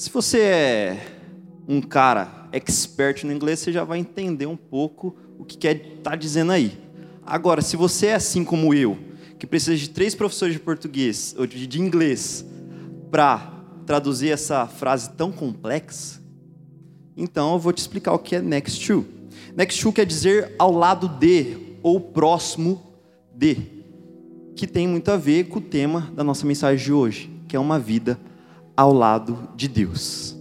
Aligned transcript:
Se 0.00 0.08
você 0.08 0.38
é 0.38 1.06
um 1.68 1.82
cara 1.82 2.48
expert 2.52 3.22
no 3.22 3.30
inglês, 3.34 3.58
você 3.58 3.70
já 3.70 3.84
vai 3.84 3.98
entender 3.98 4.46
um 4.46 4.56
pouco 4.56 5.14
o 5.38 5.44
que 5.44 5.58
quer 5.58 5.98
tá 6.02 6.16
dizendo 6.16 6.52
aí. 6.52 6.72
Agora, 7.22 7.60
se 7.60 7.76
você 7.76 8.06
é 8.06 8.14
assim 8.14 8.42
como 8.42 8.72
eu, 8.72 8.96
que 9.38 9.46
precisa 9.46 9.76
de 9.76 9.90
três 9.90 10.14
professores 10.14 10.54
de 10.54 10.58
português 10.58 11.34
ou 11.36 11.46
de 11.46 11.78
inglês 11.78 12.42
para 13.10 13.52
traduzir 13.84 14.30
essa 14.30 14.66
frase 14.66 15.10
tão 15.10 15.30
complexa, 15.30 16.18
então 17.14 17.52
eu 17.52 17.58
vou 17.58 17.70
te 17.70 17.78
explicar 17.80 18.14
o 18.14 18.18
que 18.18 18.36
é 18.36 18.40
next 18.40 18.86
to. 18.86 19.04
Next 19.54 19.82
to 19.82 19.92
quer 19.92 20.06
dizer 20.06 20.54
ao 20.58 20.72
lado 20.72 21.08
de 21.08 21.58
ou 21.82 22.00
próximo 22.00 22.80
de, 23.34 23.54
que 24.56 24.66
tem 24.66 24.88
muito 24.88 25.10
a 25.10 25.18
ver 25.18 25.48
com 25.48 25.58
o 25.58 25.62
tema 25.62 26.10
da 26.14 26.24
nossa 26.24 26.46
mensagem 26.46 26.82
de 26.82 26.90
hoje, 26.90 27.30
que 27.46 27.54
é 27.54 27.60
uma 27.60 27.78
vida 27.78 28.18
ao 28.80 28.94
lado 28.94 29.36
de 29.54 29.68
Deus. 29.68 30.34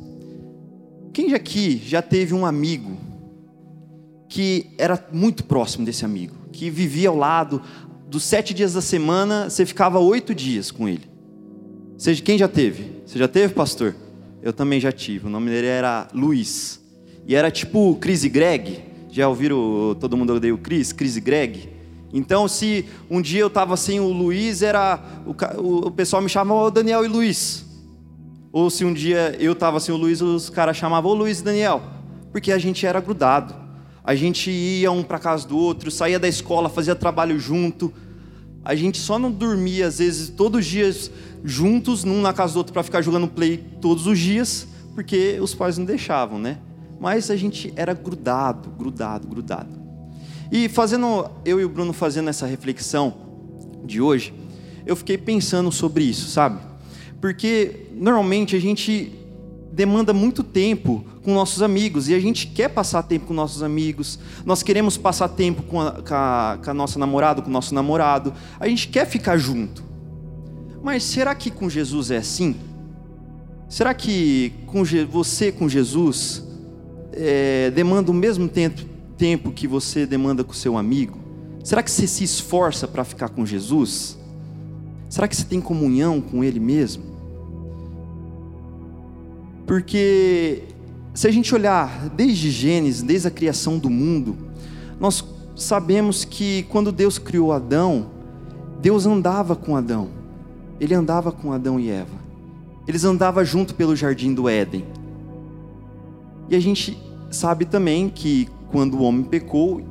Quem 1.11 1.34
aqui 1.34 1.82
já 1.85 2.01
teve 2.01 2.34
um 2.34 2.45
amigo 2.45 2.98
que 4.29 4.71
era 4.77 5.05
muito 5.12 5.43
próximo 5.43 5.85
desse 5.85 6.05
amigo, 6.05 6.34
que 6.49 6.70
vivia 6.70 7.10
ao 7.10 7.17
lado, 7.17 7.62
dos 8.07 8.23
sete 8.23 8.54
dias 8.54 8.71
da 8.71 8.82
semana, 8.82 9.49
você 9.49 9.65
ficava 9.65 9.99
oito 9.99 10.34
dias 10.34 10.71
com 10.71 10.87
ele? 10.87 11.04
Seja 11.98 12.23
quem 12.23 12.37
já 12.37 12.48
teve? 12.48 13.01
Você 13.05 13.20
já 13.20 13.27
teve, 13.27 13.54
pastor? 13.54 13.93
Eu 14.41 14.54
também 14.54 14.79
já 14.79 14.93
tive. 14.93 15.27
O 15.27 15.29
nome 15.29 15.51
dele 15.51 15.67
era 15.67 16.07
Luiz. 16.13 16.79
E 17.27 17.35
era 17.35 17.51
tipo 17.51 17.98
Chris 17.99 18.23
e 18.23 18.29
Greg. 18.29 18.79
Já 19.10 19.27
ouviram 19.27 19.98
todo 19.99 20.15
mundo 20.15 20.34
odeia 20.35 20.55
o 20.55 20.57
Chris? 20.57 20.93
Chris 20.93 21.17
e 21.17 21.20
Greg? 21.20 21.67
Então, 22.13 22.48
se 22.48 22.85
um 23.10 23.21
dia 23.21 23.41
eu 23.41 23.48
estava 23.48 23.76
sem 23.76 23.99
o 23.99 24.07
Luiz, 24.07 24.62
era 24.62 24.98
o, 25.26 25.87
o 25.87 25.91
pessoal 25.91 26.21
me 26.21 26.29
chamava 26.29 26.71
Daniel 26.71 27.04
e 27.04 27.10
Luiz. 27.10 27.67
Ou 28.51 28.69
se 28.69 28.83
um 28.83 28.93
dia 28.93 29.35
eu 29.39 29.53
estava 29.53 29.79
sem 29.79 29.93
o 29.93 29.97
Luiz, 29.97 30.21
os 30.21 30.49
caras 30.49 30.75
chamavam 30.75 31.11
o 31.11 31.13
Luiz 31.13 31.39
e 31.39 31.43
Daniel, 31.43 31.81
porque 32.31 32.51
a 32.51 32.57
gente 32.57 32.85
era 32.85 32.99
grudado. 32.99 33.53
A 34.03 34.15
gente 34.15 34.49
ia 34.49 34.91
um 34.91 35.03
para 35.03 35.19
casa 35.19 35.47
do 35.47 35.55
outro, 35.55 35.91
saía 35.91 36.17
da 36.17 36.27
escola, 36.27 36.67
fazia 36.67 36.95
trabalho 36.95 37.39
junto. 37.39 37.93
A 38.65 38.73
gente 38.73 38.97
só 38.97 39.20
não 39.20 39.31
dormia, 39.31 39.87
às 39.87 39.99
vezes, 39.99 40.29
todos 40.29 40.61
os 40.61 40.65
dias 40.65 41.11
juntos, 41.43 42.03
num 42.03 42.21
na 42.21 42.33
casa 42.33 42.53
do 42.53 42.57
outro, 42.57 42.73
para 42.73 42.81
ficar 42.81 43.01
jogando 43.01 43.27
play 43.27 43.57
todos 43.79 44.07
os 44.07 44.17
dias, 44.17 44.67
porque 44.95 45.37
os 45.39 45.53
pais 45.53 45.77
não 45.77 45.85
deixavam, 45.85 46.39
né? 46.39 46.57
Mas 46.99 47.29
a 47.29 47.35
gente 47.35 47.71
era 47.75 47.93
grudado, 47.93 48.70
grudado, 48.71 49.27
grudado. 49.27 49.70
E 50.51 50.67
fazendo, 50.67 51.29
eu 51.45 51.61
e 51.61 51.65
o 51.65 51.70
Bruno 51.70 51.93
fazendo 51.93 52.29
essa 52.29 52.47
reflexão 52.47 53.13
de 53.85 54.01
hoje, 54.01 54.33
eu 54.85 54.95
fiquei 54.95 55.17
pensando 55.17 55.71
sobre 55.71 56.03
isso, 56.03 56.27
sabe? 56.29 56.59
Porque 57.21 57.87
normalmente 57.93 58.55
a 58.55 58.59
gente 58.59 59.12
demanda 59.71 60.13
muito 60.13 60.43
tempo 60.43 61.05
com 61.23 61.34
nossos 61.34 61.61
amigos 61.61 62.09
e 62.09 62.13
a 62.13 62.20
gente 62.20 62.48
quer 62.48 62.70
passar 62.70 63.03
tempo 63.03 63.27
com 63.27 63.34
nossos 63.34 63.63
amigos, 63.63 64.19
nós 64.45 64.63
queremos 64.63 64.97
passar 64.97 65.29
tempo 65.29 65.63
com 65.63 65.79
a, 65.79 65.91
com 65.91 66.13
a, 66.13 66.59
com 66.63 66.71
a 66.71 66.73
nossa 66.73 66.99
namorada, 66.99 67.41
com 67.41 67.49
o 67.49 67.53
nosso 67.53 67.73
namorado, 67.73 68.33
a 68.59 68.67
gente 68.67 68.88
quer 68.88 69.05
ficar 69.05 69.38
junto. 69.38 69.83
Mas 70.83 71.03
será 71.03 71.33
que 71.35 71.49
com 71.49 71.69
Jesus 71.69 72.11
é 72.11 72.17
assim? 72.17 72.55
Será 73.69 73.94
que 73.94 74.53
com 74.65 74.83
você 75.09 75.51
com 75.51 75.69
Jesus 75.69 76.44
é, 77.13 77.71
demanda 77.71 78.11
o 78.11 78.13
mesmo 78.13 78.47
tempo, 78.47 78.81
tempo 79.17 79.51
que 79.51 79.67
você 79.67 80.05
demanda 80.05 80.44
com 80.44 80.53
seu 80.53 80.77
amigo? 80.77 81.19
Será 81.63 81.83
que 81.83 81.91
você 81.91 82.07
se 82.07 82.23
esforça 82.23 82.88
para 82.88 83.03
ficar 83.03 83.29
com 83.29 83.45
Jesus? 83.45 84.19
Será 85.09 85.27
que 85.27 85.35
você 85.35 85.43
tem 85.43 85.59
comunhão 85.59 86.21
com 86.21 86.43
Ele 86.43 86.59
mesmo? 86.59 87.03
Porque 89.65 90.63
se 91.13 91.27
a 91.27 91.31
gente 91.31 91.53
olhar 91.53 92.09
desde 92.09 92.51
Gênesis, 92.51 93.01
desde 93.01 93.27
a 93.27 93.31
criação 93.31 93.77
do 93.77 93.89
mundo, 93.89 94.37
nós 94.99 95.25
sabemos 95.55 96.23
que 96.23 96.63
quando 96.69 96.91
Deus 96.91 97.17
criou 97.17 97.51
Adão, 97.51 98.07
Deus 98.81 99.05
andava 99.05 99.55
com 99.55 99.75
Adão. 99.75 100.09
Ele 100.79 100.93
andava 100.93 101.31
com 101.31 101.51
Adão 101.51 101.79
e 101.79 101.89
Eva. 101.89 102.17
Eles 102.87 103.03
andavam 103.03 103.43
junto 103.43 103.75
pelo 103.75 103.95
jardim 103.95 104.33
do 104.33 104.47
Éden. 104.47 104.85
E 106.47 106.55
a 106.55 106.59
gente 106.59 106.97
sabe 107.29 107.65
também 107.65 108.09
que 108.09 108.47
quando 108.71 108.95
o 108.95 109.03
homem 109.03 109.23
pecou, 109.23 109.81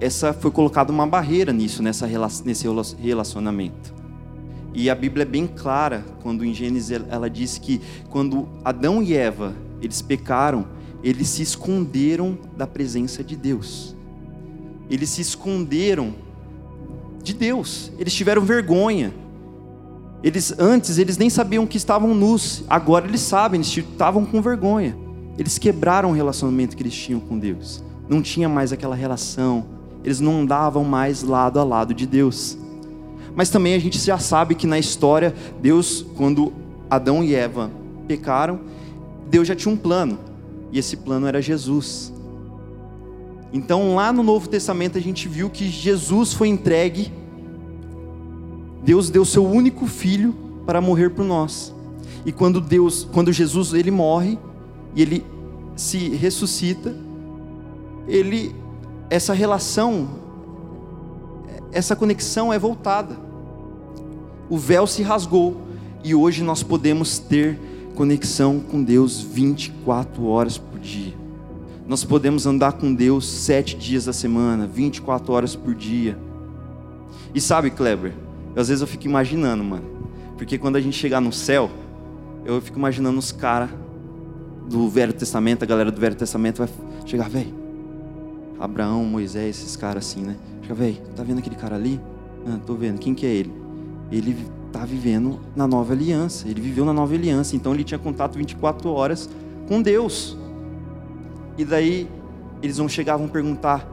essa 0.00 0.32
foi 0.32 0.50
colocada 0.50 0.92
uma 0.92 1.06
barreira 1.06 1.52
nisso, 1.52 1.82
nessa, 1.82 2.08
nesse 2.44 2.66
relacionamento. 2.98 3.97
E 4.78 4.88
a 4.88 4.94
Bíblia 4.94 5.24
é 5.24 5.26
bem 5.26 5.44
clara 5.44 6.04
quando 6.22 6.44
em 6.44 6.54
Gênesis 6.54 7.02
ela 7.10 7.28
diz 7.28 7.58
que 7.58 7.80
quando 8.08 8.48
Adão 8.64 9.02
e 9.02 9.12
Eva 9.12 9.52
eles 9.82 10.00
pecaram, 10.00 10.68
eles 11.02 11.26
se 11.26 11.42
esconderam 11.42 12.38
da 12.56 12.64
presença 12.64 13.24
de 13.24 13.34
Deus. 13.34 13.96
Eles 14.88 15.10
se 15.10 15.20
esconderam 15.20 16.14
de 17.20 17.34
Deus. 17.34 17.90
Eles 17.98 18.14
tiveram 18.14 18.42
vergonha. 18.42 19.12
Eles 20.22 20.54
antes 20.56 20.96
eles 20.96 21.18
nem 21.18 21.28
sabiam 21.28 21.66
que 21.66 21.76
estavam 21.76 22.14
nus. 22.14 22.62
Agora 22.70 23.04
eles 23.04 23.22
sabem, 23.22 23.58
eles 23.58 23.76
estavam 23.76 24.24
com 24.24 24.40
vergonha. 24.40 24.96
Eles 25.36 25.58
quebraram 25.58 26.10
o 26.10 26.14
relacionamento 26.14 26.76
que 26.76 26.84
eles 26.84 26.94
tinham 26.94 27.18
com 27.18 27.36
Deus. 27.36 27.82
Não 28.08 28.22
tinha 28.22 28.48
mais 28.48 28.72
aquela 28.72 28.94
relação. 28.94 29.66
Eles 30.04 30.20
não 30.20 30.42
andavam 30.42 30.84
mais 30.84 31.24
lado 31.24 31.58
a 31.58 31.64
lado 31.64 31.92
de 31.92 32.06
Deus. 32.06 32.56
Mas 33.38 33.50
também 33.50 33.72
a 33.74 33.78
gente 33.78 34.00
já 34.00 34.18
sabe 34.18 34.56
que 34.56 34.66
na 34.66 34.80
história, 34.80 35.32
Deus, 35.62 36.04
quando 36.16 36.52
Adão 36.90 37.22
e 37.22 37.36
Eva 37.36 37.70
pecaram, 38.08 38.58
Deus 39.30 39.46
já 39.46 39.54
tinha 39.54 39.72
um 39.72 39.76
plano, 39.76 40.18
e 40.72 40.78
esse 40.80 40.96
plano 40.96 41.24
era 41.24 41.40
Jesus. 41.40 42.12
Então, 43.52 43.94
lá 43.94 44.12
no 44.12 44.24
Novo 44.24 44.48
Testamento, 44.48 44.98
a 44.98 45.00
gente 45.00 45.28
viu 45.28 45.48
que 45.48 45.68
Jesus 45.68 46.32
foi 46.32 46.48
entregue, 46.48 47.12
Deus 48.82 49.08
deu 49.08 49.24
seu 49.24 49.46
único 49.46 49.86
filho 49.86 50.34
para 50.66 50.80
morrer 50.80 51.10
por 51.10 51.24
nós. 51.24 51.72
E 52.26 52.32
quando 52.32 52.60
Deus, 52.60 53.08
quando 53.12 53.32
Jesus 53.32 53.72
ele 53.72 53.92
morre 53.92 54.36
e 54.96 55.02
ele 55.02 55.24
se 55.76 56.08
ressuscita, 56.08 56.92
ele 58.08 58.52
essa 59.08 59.32
relação, 59.32 60.08
essa 61.70 61.94
conexão 61.94 62.52
é 62.52 62.58
voltada 62.58 63.27
o 64.48 64.56
véu 64.56 64.86
se 64.86 65.02
rasgou 65.02 65.62
e 66.02 66.14
hoje 66.14 66.42
nós 66.42 66.62
podemos 66.62 67.18
ter 67.18 67.58
conexão 67.94 68.60
com 68.60 68.82
Deus 68.82 69.20
24 69.20 70.24
horas 70.26 70.56
por 70.56 70.78
dia. 70.78 71.14
Nós 71.86 72.04
podemos 72.04 72.46
andar 72.46 72.72
com 72.72 72.94
Deus 72.94 73.26
sete 73.26 73.76
dias 73.76 74.04
da 74.04 74.12
semana, 74.12 74.66
24 74.66 75.32
horas 75.32 75.56
por 75.56 75.74
dia. 75.74 76.18
E 77.34 77.40
sabe, 77.40 77.70
Kleber, 77.70 78.12
às 78.54 78.68
vezes 78.68 78.80
eu 78.80 78.86
fico 78.86 79.06
imaginando, 79.06 79.64
mano, 79.64 79.84
porque 80.36 80.58
quando 80.58 80.76
a 80.76 80.80
gente 80.80 80.96
chegar 80.96 81.20
no 81.20 81.32
céu, 81.32 81.70
eu 82.44 82.60
fico 82.60 82.78
imaginando 82.78 83.18
os 83.18 83.32
caras 83.32 83.70
do 84.68 84.88
Velho 84.88 85.12
Testamento, 85.12 85.62
a 85.62 85.66
galera 85.66 85.90
do 85.90 86.00
Velho 86.00 86.14
Testamento 86.14 86.58
vai 86.58 86.68
chegar, 87.04 87.28
velho. 87.28 87.54
Abraão, 88.60 89.04
Moisés, 89.04 89.58
esses 89.58 89.76
caras 89.76 90.06
assim, 90.06 90.20
né? 90.20 90.36
Chega, 90.62 90.74
velho, 90.74 90.96
tá 91.16 91.22
vendo 91.22 91.38
aquele 91.38 91.56
cara 91.56 91.76
ali? 91.76 92.00
Ah, 92.46 92.58
tô 92.66 92.74
vendo. 92.74 92.98
Quem 92.98 93.14
que 93.14 93.24
é 93.24 93.30
ele? 93.30 93.67
Ele 94.10 94.36
está 94.66 94.84
vivendo 94.84 95.40
na 95.54 95.66
nova 95.66 95.92
aliança. 95.92 96.48
Ele 96.48 96.60
viveu 96.60 96.84
na 96.84 96.92
nova 96.92 97.14
aliança, 97.14 97.56
então 97.56 97.74
ele 97.74 97.84
tinha 97.84 97.98
contato 97.98 98.36
24 98.36 98.90
horas 98.90 99.28
com 99.66 99.82
Deus. 99.82 100.36
E 101.56 101.64
daí 101.64 102.08
eles 102.62 102.78
vão 102.78 102.88
chegar, 102.88 103.16
vão 103.16 103.28
perguntar, 103.28 103.86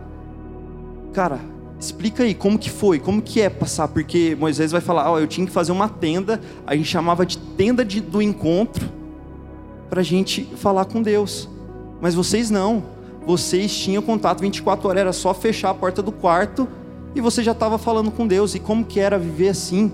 cara, 1.13 1.39
explica 1.79 2.23
aí 2.23 2.33
como 2.33 2.57
que 2.57 2.69
foi, 2.69 2.99
como 2.99 3.21
que 3.21 3.41
é 3.41 3.49
passar, 3.49 3.87
porque 3.87 4.35
Moisés 4.39 4.71
vai 4.71 4.81
falar, 4.81 5.09
ó, 5.09 5.15
oh, 5.15 5.19
eu 5.19 5.27
tinha 5.27 5.45
que 5.45 5.53
fazer 5.53 5.71
uma 5.71 5.89
tenda, 5.89 6.41
a 6.65 6.75
gente 6.75 6.87
chamava 6.87 7.25
de 7.25 7.37
tenda 7.37 7.83
de, 7.83 7.99
do 8.01 8.21
encontro 8.21 8.89
para 9.89 10.01
a 10.01 10.03
gente 10.03 10.43
falar 10.57 10.85
com 10.85 11.01
Deus. 11.01 11.49
Mas 12.01 12.15
vocês 12.15 12.49
não, 12.49 12.83
vocês 13.25 13.75
tinham 13.75 14.01
contato 14.01 14.41
24 14.41 14.87
horas, 14.87 15.01
era 15.01 15.13
só 15.13 15.33
fechar 15.33 15.71
a 15.71 15.73
porta 15.73 16.01
do 16.01 16.11
quarto 16.11 16.67
e 17.15 17.21
você 17.21 17.41
já 17.41 17.53
estava 17.53 17.77
falando 17.77 18.11
com 18.11 18.27
Deus. 18.27 18.55
E 18.55 18.59
como 18.59 18.83
que 18.85 18.99
era 18.99 19.17
viver 19.17 19.49
assim? 19.49 19.91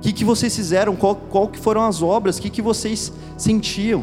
O 0.00 0.02
que, 0.02 0.14
que 0.14 0.24
vocês 0.24 0.56
fizeram? 0.56 0.96
Qual, 0.96 1.14
qual 1.14 1.46
que 1.46 1.58
foram 1.58 1.82
as 1.82 2.00
obras? 2.02 2.38
O 2.38 2.40
que, 2.40 2.48
que 2.48 2.62
vocês 2.62 3.12
sentiam? 3.36 4.02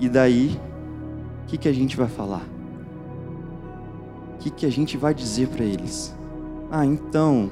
E 0.00 0.08
daí, 0.08 0.60
o 1.42 1.46
que, 1.48 1.58
que 1.58 1.68
a 1.68 1.72
gente 1.72 1.96
vai 1.96 2.06
falar? 2.06 2.46
O 4.34 4.38
que, 4.38 4.48
que 4.48 4.64
a 4.64 4.70
gente 4.70 4.96
vai 4.96 5.12
dizer 5.12 5.48
para 5.48 5.64
eles? 5.64 6.14
Ah, 6.70 6.86
então, 6.86 7.50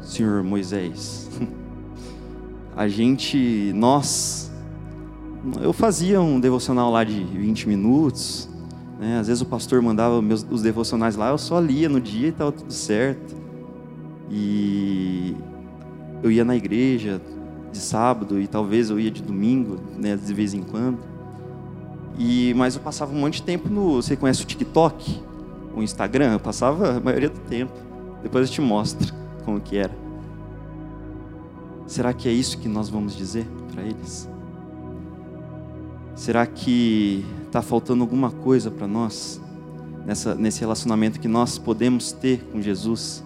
senhor 0.00 0.42
Moisés, 0.42 1.28
a 2.74 2.88
gente, 2.88 3.70
nós, 3.74 4.50
eu 5.60 5.74
fazia 5.74 6.18
um 6.18 6.40
devocional 6.40 6.90
lá 6.90 7.04
de 7.04 7.22
20 7.24 7.68
minutos, 7.68 8.48
né? 8.98 9.18
às 9.18 9.26
vezes 9.26 9.42
o 9.42 9.46
pastor 9.46 9.82
mandava 9.82 10.22
meus, 10.22 10.46
os 10.50 10.62
devocionais 10.62 11.14
lá, 11.14 11.28
eu 11.28 11.38
só 11.38 11.60
lia 11.60 11.90
no 11.90 12.00
dia 12.00 12.28
e 12.28 12.30
estava 12.30 12.52
tudo 12.52 12.72
certo. 12.72 13.36
E 14.30 15.36
eu 16.22 16.30
ia 16.30 16.44
na 16.44 16.56
igreja 16.56 17.20
de 17.72 17.78
sábado 17.78 18.40
e 18.40 18.46
talvez 18.46 18.90
eu 18.90 18.98
ia 18.98 19.10
de 19.10 19.22
domingo, 19.22 19.78
né, 19.96 20.16
de 20.16 20.34
vez 20.34 20.54
em 20.54 20.62
quando. 20.62 20.98
E 22.18 22.54
mas 22.54 22.74
eu 22.74 22.80
passava 22.80 23.12
um 23.12 23.18
monte 23.18 23.36
de 23.36 23.42
tempo 23.42 23.68
no, 23.68 24.02
você 24.02 24.16
conhece 24.16 24.42
o 24.42 24.46
TikTok, 24.46 25.20
o 25.74 25.82
Instagram, 25.82 26.32
eu 26.32 26.40
passava 26.40 26.96
a 26.96 27.00
maioria 27.00 27.28
do 27.28 27.38
tempo. 27.40 27.72
Depois 28.22 28.48
eu 28.48 28.54
te 28.54 28.60
mostro 28.60 29.12
como 29.44 29.60
que 29.60 29.76
era. 29.76 29.94
Será 31.86 32.12
que 32.12 32.28
é 32.28 32.32
isso 32.32 32.58
que 32.58 32.68
nós 32.68 32.88
vamos 32.88 33.14
dizer 33.16 33.46
para 33.72 33.82
eles? 33.82 34.28
Será 36.14 36.46
que 36.46 37.24
está 37.46 37.60
faltando 37.60 38.02
alguma 38.02 38.30
coisa 38.30 38.70
para 38.70 38.86
nós 38.86 39.40
nessa, 40.04 40.34
nesse 40.34 40.60
relacionamento 40.60 41.20
que 41.20 41.28
nós 41.28 41.58
podemos 41.58 42.10
ter 42.10 42.42
com 42.50 42.60
Jesus? 42.60 43.22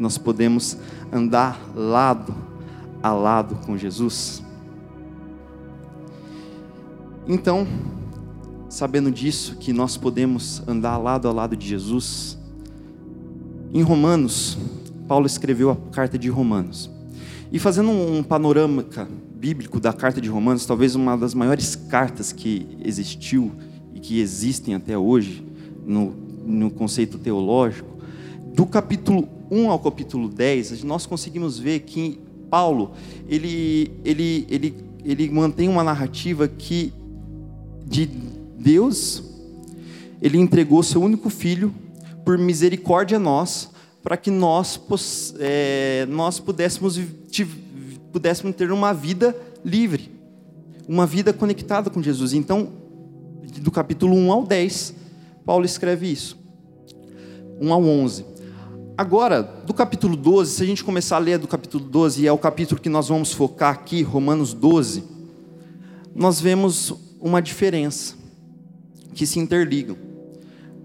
Nós 0.00 0.16
podemos 0.16 0.78
andar 1.12 1.60
lado 1.76 2.34
a 3.02 3.12
lado 3.12 3.54
com 3.66 3.76
Jesus? 3.76 4.42
Então, 7.28 7.66
sabendo 8.70 9.10
disso, 9.10 9.56
que 9.56 9.74
nós 9.74 9.98
podemos 9.98 10.66
andar 10.66 10.96
lado 10.96 11.28
a 11.28 11.32
lado 11.32 11.54
de 11.54 11.68
Jesus, 11.68 12.38
em 13.74 13.82
Romanos, 13.82 14.56
Paulo 15.06 15.26
escreveu 15.26 15.70
a 15.70 15.76
carta 15.92 16.18
de 16.18 16.30
Romanos. 16.30 16.90
E 17.52 17.58
fazendo 17.58 17.90
um 17.90 18.22
panorama 18.22 18.82
bíblico 19.34 19.78
da 19.78 19.92
carta 19.92 20.18
de 20.18 20.30
Romanos, 20.30 20.64
talvez 20.64 20.94
uma 20.94 21.14
das 21.14 21.34
maiores 21.34 21.76
cartas 21.76 22.32
que 22.32 22.66
existiu 22.82 23.52
e 23.94 24.00
que 24.00 24.18
existem 24.18 24.74
até 24.74 24.96
hoje 24.96 25.44
no, 25.84 26.14
no 26.46 26.70
conceito 26.70 27.18
teológico, 27.18 27.99
do 28.54 28.66
capítulo 28.66 29.28
1 29.50 29.70
ao 29.70 29.78
capítulo 29.78 30.28
10, 30.28 30.84
nós 30.84 31.06
conseguimos 31.06 31.58
ver 31.58 31.80
que 31.80 32.20
Paulo, 32.48 32.92
ele, 33.28 33.90
ele, 34.04 34.46
ele, 34.48 34.74
ele 35.04 35.30
mantém 35.30 35.68
uma 35.68 35.84
narrativa 35.84 36.48
que 36.48 36.92
de 37.86 38.06
Deus, 38.58 39.22
ele 40.20 40.38
entregou 40.38 40.82
seu 40.82 41.02
único 41.02 41.30
filho 41.30 41.74
por 42.24 42.38
misericórdia 42.38 43.16
a 43.16 43.20
nós, 43.20 43.70
para 44.02 44.16
que 44.16 44.30
nós, 44.30 44.80
é, 45.38 46.06
nós 46.08 46.38
pudéssemos, 46.38 46.98
pudéssemos 48.12 48.54
ter 48.56 48.70
uma 48.70 48.92
vida 48.92 49.36
livre, 49.64 50.10
uma 50.88 51.06
vida 51.06 51.32
conectada 51.32 51.90
com 51.90 52.02
Jesus. 52.02 52.32
Então, 52.32 52.68
do 53.60 53.70
capítulo 53.70 54.14
1 54.14 54.32
ao 54.32 54.44
10, 54.44 54.94
Paulo 55.44 55.64
escreve 55.64 56.10
isso. 56.10 56.38
1 57.60 57.72
ao 57.72 57.82
11. 57.82 58.24
Agora, 59.00 59.42
do 59.42 59.72
capítulo 59.72 60.14
12, 60.14 60.56
se 60.56 60.62
a 60.62 60.66
gente 60.66 60.84
começar 60.84 61.16
a 61.16 61.20
ler 61.20 61.38
do 61.38 61.48
capítulo 61.48 61.82
12, 61.82 62.20
e 62.20 62.26
é 62.26 62.32
o 62.32 62.36
capítulo 62.36 62.78
que 62.78 62.90
nós 62.90 63.08
vamos 63.08 63.32
focar 63.32 63.72
aqui, 63.72 64.02
Romanos 64.02 64.52
12, 64.52 65.02
nós 66.14 66.38
vemos 66.38 66.92
uma 67.18 67.40
diferença, 67.40 68.14
que 69.14 69.24
se 69.24 69.38
interligam. 69.38 69.96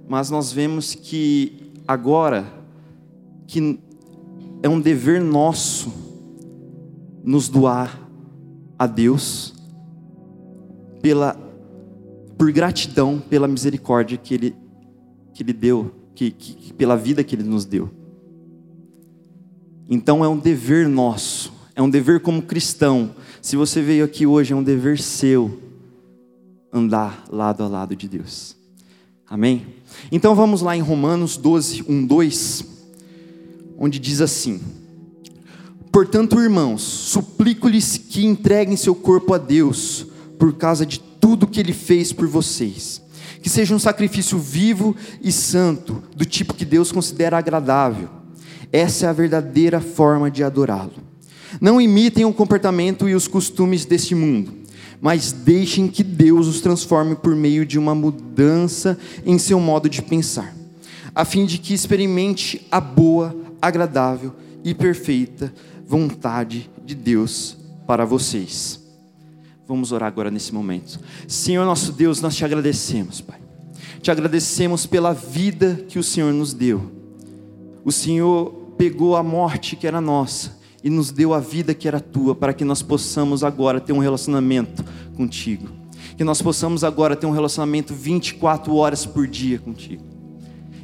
Mas 0.07 0.29
nós 0.29 0.49
vemos 0.49 0.95
que 0.95 1.73
agora 1.85 2.45
que 3.47 3.77
é 4.63 4.69
um 4.69 4.79
dever 4.79 5.19
nosso 5.19 5.91
nos 7.21 7.49
doar 7.49 7.99
a 8.79 8.87
Deus 8.87 9.53
pela 11.01 11.37
por 12.37 12.49
gratidão 12.53 13.19
pela 13.19 13.45
misericórdia 13.45 14.17
que 14.17 14.33
ele 14.33 14.55
que 15.33 15.43
ele 15.43 15.51
deu, 15.51 15.91
que, 16.15 16.31
que 16.31 16.73
pela 16.73 16.95
vida 16.95 17.21
que 17.21 17.35
ele 17.35 17.43
nos 17.43 17.65
deu. 17.65 18.04
Então 19.89 20.23
é 20.23 20.27
um 20.27 20.37
dever 20.37 20.87
nosso, 20.87 21.53
é 21.75 21.81
um 21.81 21.89
dever 21.89 22.19
como 22.21 22.41
cristão. 22.41 23.15
Se 23.41 23.55
você 23.55 23.81
veio 23.81 24.05
aqui 24.05 24.25
hoje, 24.25 24.53
é 24.53 24.55
um 24.55 24.63
dever 24.63 24.99
seu 24.99 25.59
andar 26.71 27.25
lado 27.29 27.63
a 27.63 27.67
lado 27.67 27.95
de 27.95 28.07
Deus. 28.07 28.55
Amém? 29.27 29.65
Então 30.11 30.35
vamos 30.35 30.61
lá 30.61 30.75
em 30.75 30.81
Romanos 30.81 31.37
12, 31.37 31.85
1, 31.87 32.05
2 32.05 32.75
onde 33.77 33.99
diz 33.99 34.21
assim: 34.21 34.61
Portanto, 35.91 36.39
irmãos, 36.39 36.81
suplico-lhes 36.81 37.97
que 37.97 38.25
entreguem 38.25 38.75
seu 38.75 38.95
corpo 38.95 39.33
a 39.33 39.37
Deus, 39.37 40.05
por 40.37 40.53
causa 40.53 40.85
de 40.85 40.99
tudo 40.99 41.47
que 41.47 41.59
ele 41.59 41.73
fez 41.73 42.11
por 42.11 42.27
vocês. 42.27 43.01
Que 43.41 43.49
seja 43.49 43.75
um 43.75 43.79
sacrifício 43.79 44.39
vivo 44.39 44.95
e 45.21 45.31
santo, 45.31 46.01
do 46.15 46.25
tipo 46.25 46.53
que 46.53 46.65
Deus 46.65 46.91
considera 46.91 47.37
agradável. 47.37 48.09
Essa 48.75 49.05
é 49.05 49.09
a 49.09 49.13
verdadeira 49.13 49.79
forma 49.79 50.29
de 50.29 50.43
adorá-lo. 50.43 50.91
Não 51.61 51.79
imitem 51.79 52.25
o 52.25 52.33
comportamento 52.33 53.07
e 53.07 53.15
os 53.15 53.25
costumes 53.25 53.85
deste 53.85 54.13
mundo, 54.13 54.51
mas 54.99 55.31
deixem 55.31 55.87
que 55.87 56.03
Deus 56.03 56.45
os 56.45 56.59
transforme 56.59 57.15
por 57.15 57.33
meio 57.37 57.65
de 57.65 57.79
uma 57.79 57.95
mudança 57.95 58.99
em 59.25 59.37
seu 59.37 59.61
modo 59.61 59.87
de 59.87 60.01
pensar, 60.01 60.53
a 61.15 61.23
fim 61.23 61.45
de 61.45 61.57
que 61.57 61.73
experimente 61.73 62.67
a 62.69 62.81
boa, 62.81 63.33
agradável 63.61 64.33
e 64.61 64.73
perfeita 64.73 65.53
vontade 65.87 66.69
de 66.85 66.95
Deus 66.95 67.55
para 67.87 68.03
vocês. 68.03 68.81
Vamos 69.65 69.93
orar 69.93 70.09
agora 70.09 70.29
nesse 70.29 70.53
momento. 70.53 70.99
Senhor 71.29 71.63
nosso 71.63 71.93
Deus, 71.93 72.19
nós 72.19 72.35
te 72.35 72.43
agradecemos, 72.43 73.21
Pai. 73.21 73.39
Te 74.01 74.11
agradecemos 74.11 74.85
pela 74.85 75.13
vida 75.13 75.85
que 75.87 75.97
o 75.97 76.03
Senhor 76.03 76.33
nos 76.33 76.53
deu. 76.53 76.91
O 77.85 77.91
Senhor 77.91 78.64
pegou 78.77 79.15
a 79.15 79.23
morte 79.23 79.75
que 79.75 79.87
era 79.87 80.01
nossa 80.01 80.57
e 80.83 80.89
nos 80.89 81.11
deu 81.11 81.33
a 81.33 81.39
vida 81.39 81.73
que 81.73 81.87
era 81.87 81.99
tua, 81.99 82.35
para 82.35 82.53
que 82.53 82.63
nós 82.63 82.81
possamos 82.81 83.43
agora 83.43 83.81
ter 83.81 83.93
um 83.93 83.99
relacionamento 83.99 84.83
contigo. 85.15 85.67
Que 86.17 86.23
nós 86.23 86.41
possamos 86.41 86.83
agora 86.83 87.15
ter 87.15 87.25
um 87.25 87.31
relacionamento 87.31 87.93
24 87.93 88.75
horas 88.75 89.05
por 89.05 89.27
dia 89.27 89.59
contigo. 89.59 90.03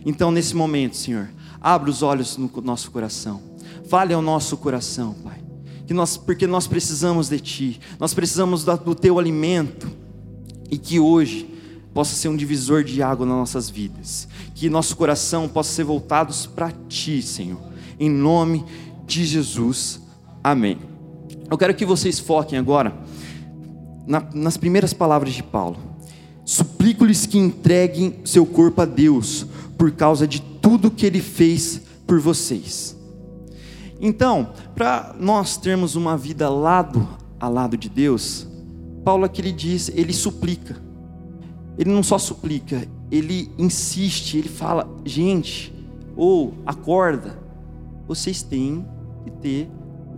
Então, 0.05 0.31
nesse 0.31 0.55
momento, 0.55 0.97
Senhor, 0.97 1.29
Abra 1.61 1.91
os 1.91 2.01
olhos 2.01 2.37
no 2.37 2.49
nosso 2.63 2.89
coração. 2.89 3.39
Fale 3.87 4.15
ao 4.15 4.21
nosso 4.21 4.57
coração, 4.57 5.13
Pai. 5.23 5.39
Que 5.85 5.93
nós, 5.93 6.17
porque 6.17 6.47
nós 6.47 6.65
precisamos 6.65 7.29
de 7.29 7.39
Ti. 7.39 7.79
Nós 7.99 8.15
precisamos 8.15 8.63
do 8.63 8.95
Teu 8.95 9.19
alimento. 9.19 9.87
E 10.71 10.77
que 10.77 10.99
hoje 10.99 11.47
possa 11.93 12.15
ser 12.15 12.29
um 12.29 12.35
divisor 12.35 12.83
de 12.83 13.03
água 13.03 13.27
nas 13.27 13.35
nossas 13.35 13.69
vidas. 13.69 14.27
Que 14.55 14.71
nosso 14.71 14.97
coração 14.97 15.47
possa 15.47 15.71
ser 15.71 15.83
voltados 15.83 16.47
para 16.47 16.73
Ti, 16.89 17.21
Senhor. 17.21 17.59
Em 18.01 18.09
nome 18.09 18.65
de 19.05 19.23
Jesus. 19.23 20.01
Amém. 20.43 20.79
Eu 21.51 21.55
quero 21.55 21.75
que 21.75 21.85
vocês 21.85 22.17
foquem 22.17 22.57
agora 22.57 22.97
na, 24.07 24.25
nas 24.33 24.57
primeiras 24.57 24.91
palavras 24.91 25.33
de 25.33 25.43
Paulo. 25.43 25.77
Suplico-lhes 26.43 27.27
que 27.27 27.37
entreguem 27.37 28.15
seu 28.25 28.43
corpo 28.43 28.81
a 28.81 28.85
Deus 28.85 29.45
por 29.77 29.91
causa 29.91 30.27
de 30.27 30.41
tudo 30.41 30.89
que 30.89 31.05
ele 31.05 31.21
fez 31.21 31.79
por 32.07 32.19
vocês. 32.19 32.97
Então, 33.99 34.51
para 34.73 35.15
nós 35.19 35.55
termos 35.55 35.95
uma 35.95 36.17
vida 36.17 36.49
lado 36.49 37.07
a 37.39 37.47
lado 37.47 37.77
de 37.77 37.87
Deus, 37.87 38.47
Paulo 39.05 39.25
aqui 39.25 39.41
ele 39.41 39.51
diz, 39.51 39.91
ele 39.93 40.11
suplica. 40.11 40.75
Ele 41.77 41.91
não 41.91 42.01
só 42.01 42.17
suplica, 42.17 42.87
ele 43.11 43.51
insiste, 43.59 44.39
ele 44.39 44.49
fala: 44.49 44.89
gente, 45.05 45.71
ou 46.15 46.55
acorda, 46.65 47.50
vocês 48.11 48.41
têm 48.41 48.85
que 49.23 49.31
ter 49.31 49.69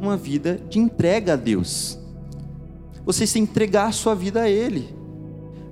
uma 0.01 0.17
vida 0.17 0.59
de 0.67 0.79
entrega 0.79 1.33
a 1.33 1.35
Deus. 1.35 1.99
Vocês 3.05 3.31
têm 3.31 3.45
que 3.45 3.51
entregar 3.51 3.85
a 3.85 3.91
sua 3.91 4.15
vida 4.15 4.41
a 4.41 4.49
Ele. 4.49 4.89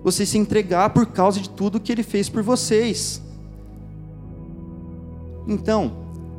Vocês 0.03 0.31
que 0.31 0.37
entregar 0.37 0.91
por 0.91 1.07
causa 1.07 1.39
de 1.39 1.49
tudo 1.49 1.79
que 1.79 1.91
Ele 1.91 2.03
fez 2.03 2.29
por 2.29 2.43
vocês. 2.43 3.23
Então, 5.47 5.93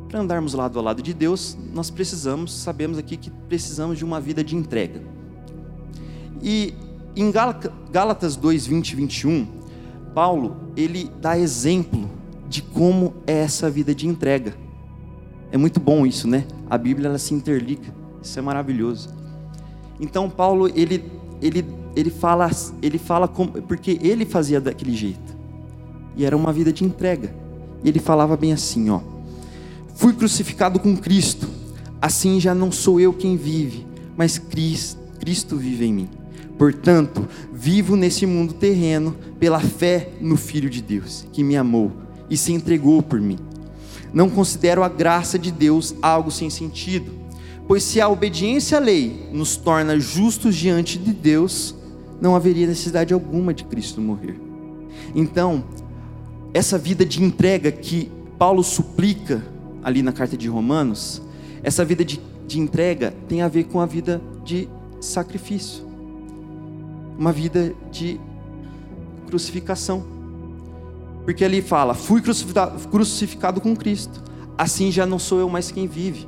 para 0.09 0.21
andarmos 0.21 0.55
lado 0.55 0.79
a 0.79 0.83
lado 0.83 1.03
de 1.03 1.13
Deus, 1.13 1.59
nós 1.75 1.91
precisamos, 1.91 2.53
sabemos 2.55 2.97
aqui 2.97 3.17
que 3.17 3.31
precisamos 3.49 3.99
de 3.99 4.05
uma 4.05 4.21
vida 4.21 4.45
de 4.45 4.55
entrega. 4.55 5.03
E 6.41 6.75
em 7.17 7.29
Gálatas 7.91 8.37
2, 8.37 8.69
20 8.69 8.89
e 8.89 8.95
21, 8.95 9.49
Paulo, 10.15 10.57
ele 10.77 11.11
dá 11.21 11.37
exemplo 11.37 12.09
de 12.49 12.63
como 12.63 13.15
é 13.27 13.33
essa 13.33 13.69
vida 13.69 13.93
de 13.93 14.07
entrega. 14.07 14.63
É 15.53 15.59
muito 15.59 15.79
bom 15.79 16.07
isso, 16.07 16.27
né? 16.27 16.45
A 16.69 16.79
Bíblia 16.79 17.09
ela 17.09 17.19
se 17.19 17.35
interliga. 17.35 17.95
Isso 18.23 18.39
é 18.39 18.43
maravilhoso. 18.43 19.11
Então 20.01 20.29
Paulo, 20.29 20.69
ele 20.75 21.05
ele 21.41 21.65
ele 21.95 22.11
fala, 22.11 22.51
ele 22.81 22.99
fala 22.99 23.29
como, 23.29 23.53
porque 23.63 23.99
ele 24.03 24.25
fazia 24.25 24.61
daquele 24.61 24.97
jeito. 24.97 25.37
E 26.17 26.25
era 26.25 26.35
uma 26.37 26.53
vida 26.53 26.73
de 26.73 26.85
entrega. 26.85 27.35
E 27.85 27.89
ele 27.89 27.99
falava 27.99 28.37
bem 28.37 28.53
assim, 28.53 28.89
ó: 28.89 29.01
Fui 29.95 30.15
crucificado 30.15 30.81
com 30.81 30.97
Cristo. 30.97 31.47
Assim 32.01 32.41
já 32.41 32.55
não 32.55 32.73
sou 32.73 32.99
eu 32.99 33.13
quem 33.13 33.37
vive, 33.37 33.87
mas 34.17 34.39
Cristo, 34.39 34.99
Cristo 35.21 35.57
vive 35.57 35.85
em 35.85 35.93
mim. 35.93 36.09
Portanto, 36.59 37.29
vivo 37.53 37.95
nesse 37.95 38.27
mundo 38.27 38.55
terreno 38.55 39.17
pela 39.39 39.61
fé 39.61 40.11
no 40.21 40.37
Filho 40.37 40.69
de 40.69 40.83
Deus, 40.83 41.27
que 41.33 41.45
me 41.45 41.57
amou 41.57 41.93
e 42.29 42.37
se 42.37 42.53
entregou 42.53 43.03
por 43.03 43.21
mim. 43.21 43.39
Não 44.13 44.29
considero 44.29 44.83
a 44.83 44.89
graça 44.89 45.39
de 45.39 45.51
Deus 45.51 45.95
algo 46.03 46.31
sem 46.31 46.51
sentido, 46.51 47.13
pois 47.67 47.83
se 47.83 48.01
a 48.01 48.09
obediência 48.09 48.77
à 48.79 48.81
lei 48.81 49.29
nos 49.33 49.57
torna 49.57 49.99
justos 49.99 50.55
diante 50.55 50.99
de 50.99 51.13
Deus, 51.13 51.75
não 52.21 52.37
haveria 52.37 52.67
necessidade 52.67 53.15
alguma 53.15 53.55
de 53.55 53.65
Cristo 53.65 54.01
morrer. 54.01 54.39
Então, 55.15 55.65
essa 56.55 56.77
vida 56.77 57.05
de 57.05 57.23
entrega 57.23 57.73
que 57.73 58.11
Paulo 58.39 58.63
suplica 58.63 59.43
ali 59.83 60.03
na 60.03 60.13
carta 60.13 60.37
de 60.37 60.49
Romanos, 60.49 61.23
essa 61.63 61.85
vida 61.85 62.05
de, 62.05 62.21
de 62.47 62.59
entrega 62.59 63.15
tem 63.29 63.43
a 63.43 63.49
ver 63.49 63.65
com 63.65 63.81
a 63.81 63.87
vida 63.87 64.21
de 64.45 64.69
sacrifício, 65.01 65.85
uma 67.19 67.33
vida 67.33 67.75
de 67.91 68.21
crucificação. 69.27 70.12
Porque 71.25 71.45
ali 71.45 71.63
fala: 71.63 71.95
fui 71.95 72.21
crucificado, 72.21 72.89
crucificado 72.89 73.61
com 73.61 73.77
Cristo, 73.77 74.23
assim 74.57 74.91
já 74.91 75.07
não 75.07 75.19
sou 75.19 75.39
eu 75.39 75.49
mais 75.49 75.71
quem 75.71 75.87
vive, 75.87 76.27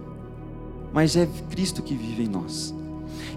mas 0.93 1.17
é 1.17 1.29
Cristo 1.51 1.83
que 1.83 1.95
vive 1.95 2.25
em 2.25 2.29
nós. 2.29 2.75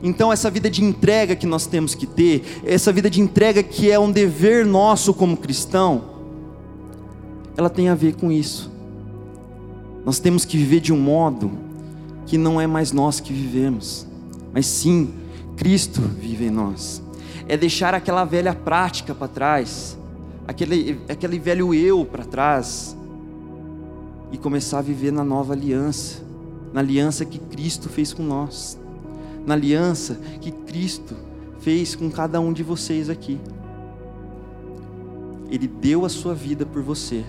Então, 0.01 0.31
essa 0.31 0.49
vida 0.51 0.69
de 0.69 0.83
entrega 0.83 1.35
que 1.35 1.47
nós 1.47 1.65
temos 1.65 1.95
que 1.95 2.05
ter, 2.05 2.43
essa 2.63 2.91
vida 2.91 3.09
de 3.09 3.19
entrega 3.19 3.63
que 3.63 3.89
é 3.89 3.97
um 3.97 4.11
dever 4.11 4.65
nosso 4.65 5.13
como 5.13 5.35
cristão, 5.35 6.03
ela 7.55 7.69
tem 7.69 7.89
a 7.89 7.95
ver 7.95 8.15
com 8.15 8.31
isso. 8.31 8.71
Nós 10.05 10.19
temos 10.19 10.45
que 10.45 10.55
viver 10.55 10.79
de 10.79 10.93
um 10.93 10.99
modo 10.99 11.51
que 12.27 12.37
não 12.37 12.61
é 12.61 12.67
mais 12.67 12.91
nós 12.91 13.19
que 13.19 13.33
vivemos, 13.33 14.05
mas 14.53 14.67
sim 14.67 15.13
Cristo 15.55 16.01
vive 16.01 16.45
em 16.45 16.51
nós. 16.51 17.01
É 17.47 17.57
deixar 17.57 17.95
aquela 17.95 18.23
velha 18.23 18.53
prática 18.53 19.15
para 19.15 19.27
trás, 19.27 19.96
aquele, 20.47 20.99
aquele 21.09 21.37
velho 21.37 21.73
eu 21.73 22.05
para 22.05 22.23
trás, 22.23 22.95
e 24.31 24.37
começar 24.37 24.79
a 24.79 24.81
viver 24.81 25.11
na 25.11 25.23
nova 25.23 25.53
aliança, 25.53 26.21
na 26.73 26.81
aliança 26.81 27.23
que 27.25 27.39
Cristo 27.39 27.89
fez 27.89 28.13
com 28.13 28.23
nós, 28.23 28.77
na 29.45 29.53
aliança 29.53 30.19
que 30.41 30.51
Cristo 30.51 31.15
fez 31.59 31.95
com 31.95 32.09
cada 32.09 32.39
um 32.39 32.51
de 32.51 32.63
vocês 32.63 33.09
aqui. 33.09 33.39
Ele 35.49 35.67
deu 35.67 36.05
a 36.05 36.09
sua 36.09 36.35
vida 36.35 36.65
por 36.65 36.81
você 36.81 37.23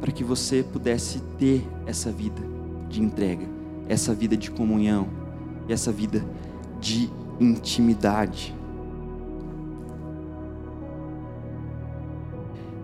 para 0.00 0.10
que 0.10 0.24
você 0.24 0.62
pudesse 0.62 1.20
ter 1.38 1.66
essa 1.86 2.10
vida 2.10 2.42
de 2.88 3.02
entrega, 3.02 3.46
essa 3.88 4.14
vida 4.14 4.36
de 4.36 4.50
comunhão 4.50 5.22
essa 5.68 5.92
vida 5.92 6.24
de 6.80 7.10
intimidade. 7.40 8.54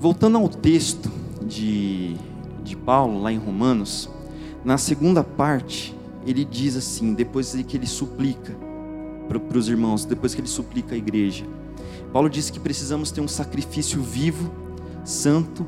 Voltando 0.00 0.38
ao 0.38 0.48
texto 0.48 1.10
de, 1.42 2.14
de 2.62 2.76
Paulo, 2.76 3.20
lá 3.20 3.32
em 3.32 3.38
Romanos, 3.38 4.08
na 4.64 4.78
segunda 4.78 5.24
parte, 5.24 5.92
ele 6.24 6.44
diz 6.44 6.76
assim, 6.76 7.14
depois 7.14 7.52
que 7.66 7.76
ele 7.76 7.86
suplica 7.86 8.56
para 9.28 9.58
os 9.58 9.68
irmãos, 9.68 10.04
depois 10.04 10.34
que 10.34 10.40
ele 10.40 10.48
suplica 10.48 10.94
a 10.94 10.98
igreja, 10.98 11.44
Paulo 12.12 12.30
diz 12.30 12.48
que 12.48 12.60
precisamos 12.60 13.10
ter 13.10 13.20
um 13.20 13.26
sacrifício 13.28 14.00
vivo, 14.00 14.52
santo 15.04 15.66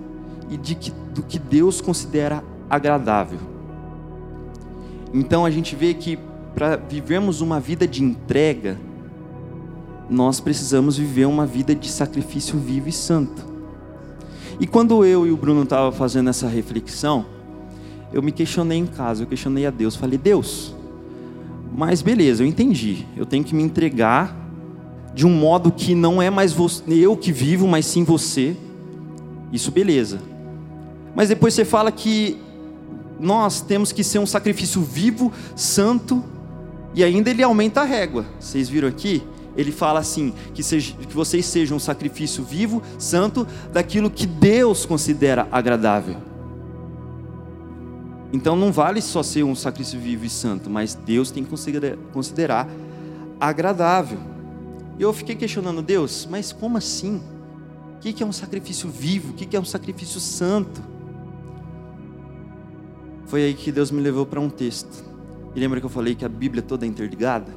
e 0.49 0.57
de 0.57 0.77
que, 0.77 0.93
do 1.13 1.23
que 1.23 1.39
Deus 1.39 1.81
considera 1.81 2.45
agradável. 2.69 3.41
Então 5.13 5.45
a 5.45 5.51
gente 5.51 5.75
vê 5.75 5.93
que 5.93 6.17
para 6.55 6.77
vivermos 6.77 7.41
uma 7.41 7.59
vida 7.59 7.87
de 7.87 8.03
entrega, 8.03 8.79
nós 10.09 10.39
precisamos 10.41 10.97
viver 10.97 11.27
uma 11.27 11.47
vida 11.47 11.75
de 11.75 11.89
sacrifício 11.91 12.59
vivo 12.59 12.89
e 12.89 12.93
santo. 12.93 13.50
E 14.61 14.67
quando 14.67 15.05
eu 15.05 15.26
e 15.26 15.31
o 15.31 15.37
Bruno 15.37 15.62
estavam 15.62 15.90
fazendo 15.90 16.29
essa 16.29 16.47
reflexão, 16.47 17.25
eu 18.12 18.23
me 18.23 18.31
questionei 18.31 18.76
em 18.76 18.87
casa, 18.87 19.23
eu 19.23 19.26
questionei 19.26 19.64
a 19.64 19.71
Deus, 19.71 19.97
falei, 19.97 20.19
Deus, 20.19 20.75
mas 21.75 22.02
beleza, 22.02 22.43
eu 22.43 22.47
entendi, 22.47 23.07
eu 23.17 23.25
tenho 23.25 23.43
que 23.43 23.55
me 23.55 23.62
entregar 23.62 24.37
de 25.14 25.26
um 25.26 25.31
modo 25.31 25.73
que 25.73 25.95
não 25.95 26.21
é 26.21 26.29
mais 26.29 26.55
eu 26.88 27.17
que 27.17 27.33
vivo, 27.33 27.67
mas 27.67 27.87
sim 27.87 28.05
você. 28.05 28.57
Isso 29.52 29.71
beleza. 29.71 30.21
Mas 31.14 31.29
depois 31.29 31.55
você 31.55 31.64
fala 31.64 31.90
que 31.90 32.38
nós 33.19 33.61
temos 33.61 33.93
que 33.93 34.05
ser 34.05 34.19
um 34.19 34.26
sacrifício 34.26 34.81
vivo, 34.81 35.33
santo, 35.57 36.23
e 36.95 37.02
ainda 37.02 37.31
ele 37.31 37.43
aumenta 37.43 37.81
a 37.81 37.85
régua. 37.85 38.25
Vocês 38.38 38.69
viram 38.69 38.88
aqui? 38.88 39.23
Ele 39.57 39.73
fala 39.73 40.00
assim: 40.00 40.33
que, 40.54 40.62
seja, 40.62 40.95
que 40.95 41.14
vocês 41.14 41.47
sejam 41.47 41.76
um 41.76 41.80
sacrifício 41.80 42.42
vivo, 42.45 42.83
santo, 42.99 43.47
daquilo 43.73 44.11
que 44.11 44.26
Deus 44.26 44.87
considera 44.87 45.49
agradável. 45.50 46.16
Então 48.33 48.54
não 48.54 48.71
vale 48.71 49.02
só 49.02 49.23
ser 49.23 49.42
um 49.42 49.54
sacrifício 49.54 49.99
vivo 49.99 50.25
e 50.25 50.30
santo, 50.30 50.71
mas 50.71 50.95
Deus 50.95 51.30
tem 51.30 51.45
que 51.45 51.50
considerar 52.12 52.69
agradável. 53.40 54.19
E 54.99 55.02
eu 55.02 55.12
fiquei 55.12 55.35
questionando 55.35 55.83
Deus, 55.83 56.28
mas 56.30 56.52
como 56.52 56.76
assim? 56.76 57.21
O 57.97 57.99
que 58.00 58.23
é 58.23 58.26
um 58.26 58.33
sacrifício 58.33 58.88
vivo? 58.88 59.33
O 59.33 59.35
que 59.35 59.57
é 59.57 59.61
um 59.61 59.64
sacrifício 59.64 60.21
santo? 60.21 60.80
Foi 63.26 63.45
aí 63.45 63.54
que 63.54 63.71
Deus 63.71 63.90
me 63.90 64.00
levou 64.00 64.25
para 64.25 64.40
um 64.40 64.49
texto. 64.49 65.04
E 65.54 65.61
lembra 65.61 65.80
que 65.80 65.87
eu 65.87 65.90
falei 65.90 66.14
que 66.14 66.25
a 66.25 66.28
Bíblia 66.28 66.62
toda 66.62 66.85
é 66.85 66.88
interligada? 66.88 67.52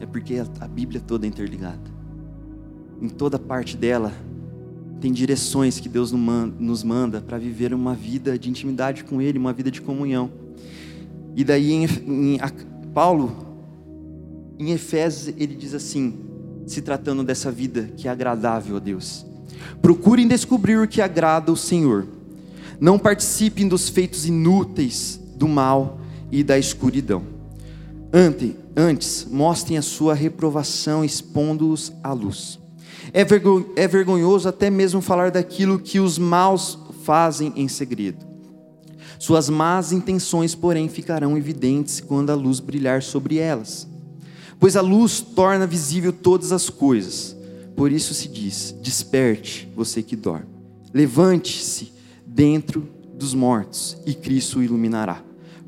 É 0.00 0.06
porque 0.06 0.42
a 0.60 0.68
Bíblia 0.68 1.00
toda 1.00 1.26
é 1.26 1.28
interligada. 1.28 1.92
Em 3.00 3.08
toda 3.08 3.38
parte 3.38 3.76
dela 3.76 4.12
tem 5.00 5.12
direções 5.12 5.78
que 5.78 5.88
Deus 5.88 6.12
nos 6.12 6.82
manda 6.82 7.20
para 7.20 7.36
viver 7.36 7.74
uma 7.74 7.94
vida 7.94 8.38
de 8.38 8.48
intimidade 8.48 9.04
com 9.04 9.20
Ele, 9.20 9.38
uma 9.38 9.52
vida 9.52 9.70
de 9.70 9.80
comunhão. 9.80 10.30
E 11.36 11.44
daí 11.44 11.72
em, 11.72 11.84
em 12.06 12.40
a, 12.40 12.50
Paulo, 12.92 13.36
em 14.58 14.70
Efésios, 14.70 15.34
ele 15.36 15.54
diz 15.54 15.74
assim, 15.74 16.14
se 16.66 16.80
tratando 16.80 17.22
dessa 17.22 17.50
vida 17.50 17.90
que 17.96 18.08
é 18.08 18.10
agradável 18.10 18.76
a 18.76 18.78
Deus: 18.78 19.26
procurem 19.82 20.28
descobrir 20.28 20.78
o 20.78 20.88
que 20.88 21.02
agrada 21.02 21.50
ao 21.50 21.56
Senhor 21.56 22.06
não 22.80 22.98
participem 22.98 23.68
dos 23.68 23.88
feitos 23.88 24.26
inúteis 24.26 25.20
do 25.36 25.48
mal 25.48 26.00
e 26.30 26.42
da 26.42 26.58
escuridão. 26.58 27.22
Antes, 28.12 28.52
antes 28.76 29.26
mostrem 29.30 29.78
a 29.78 29.82
sua 29.82 30.14
reprovação 30.14 31.04
expondo-os 31.04 31.92
à 32.02 32.12
luz. 32.12 32.58
É, 33.12 33.22
é 33.76 33.88
vergonhoso 33.88 34.48
até 34.48 34.70
mesmo 34.70 35.00
falar 35.00 35.30
daquilo 35.30 35.78
que 35.78 36.00
os 36.00 36.18
maus 36.18 36.78
fazem 37.04 37.52
em 37.56 37.68
segredo. 37.68 38.24
Suas 39.18 39.48
más 39.48 39.92
intenções, 39.92 40.54
porém, 40.54 40.88
ficarão 40.88 41.36
evidentes 41.36 42.00
quando 42.00 42.30
a 42.30 42.34
luz 42.34 42.60
brilhar 42.60 43.02
sobre 43.02 43.36
elas. 43.36 43.86
Pois 44.58 44.76
a 44.76 44.80
luz 44.80 45.20
torna 45.20 45.66
visível 45.66 46.12
todas 46.12 46.52
as 46.52 46.68
coisas. 46.68 47.36
Por 47.76 47.92
isso 47.92 48.14
se 48.14 48.28
diz: 48.28 48.74
desperte, 48.82 49.68
você 49.74 50.02
que 50.02 50.16
dorme. 50.16 50.46
Levante-se 50.92 51.92
dentro 52.26 52.88
dos 53.14 53.34
mortos, 53.34 53.96
e 54.06 54.14
Cristo 54.14 54.58
o 54.58 54.62
iluminará. 54.62 55.22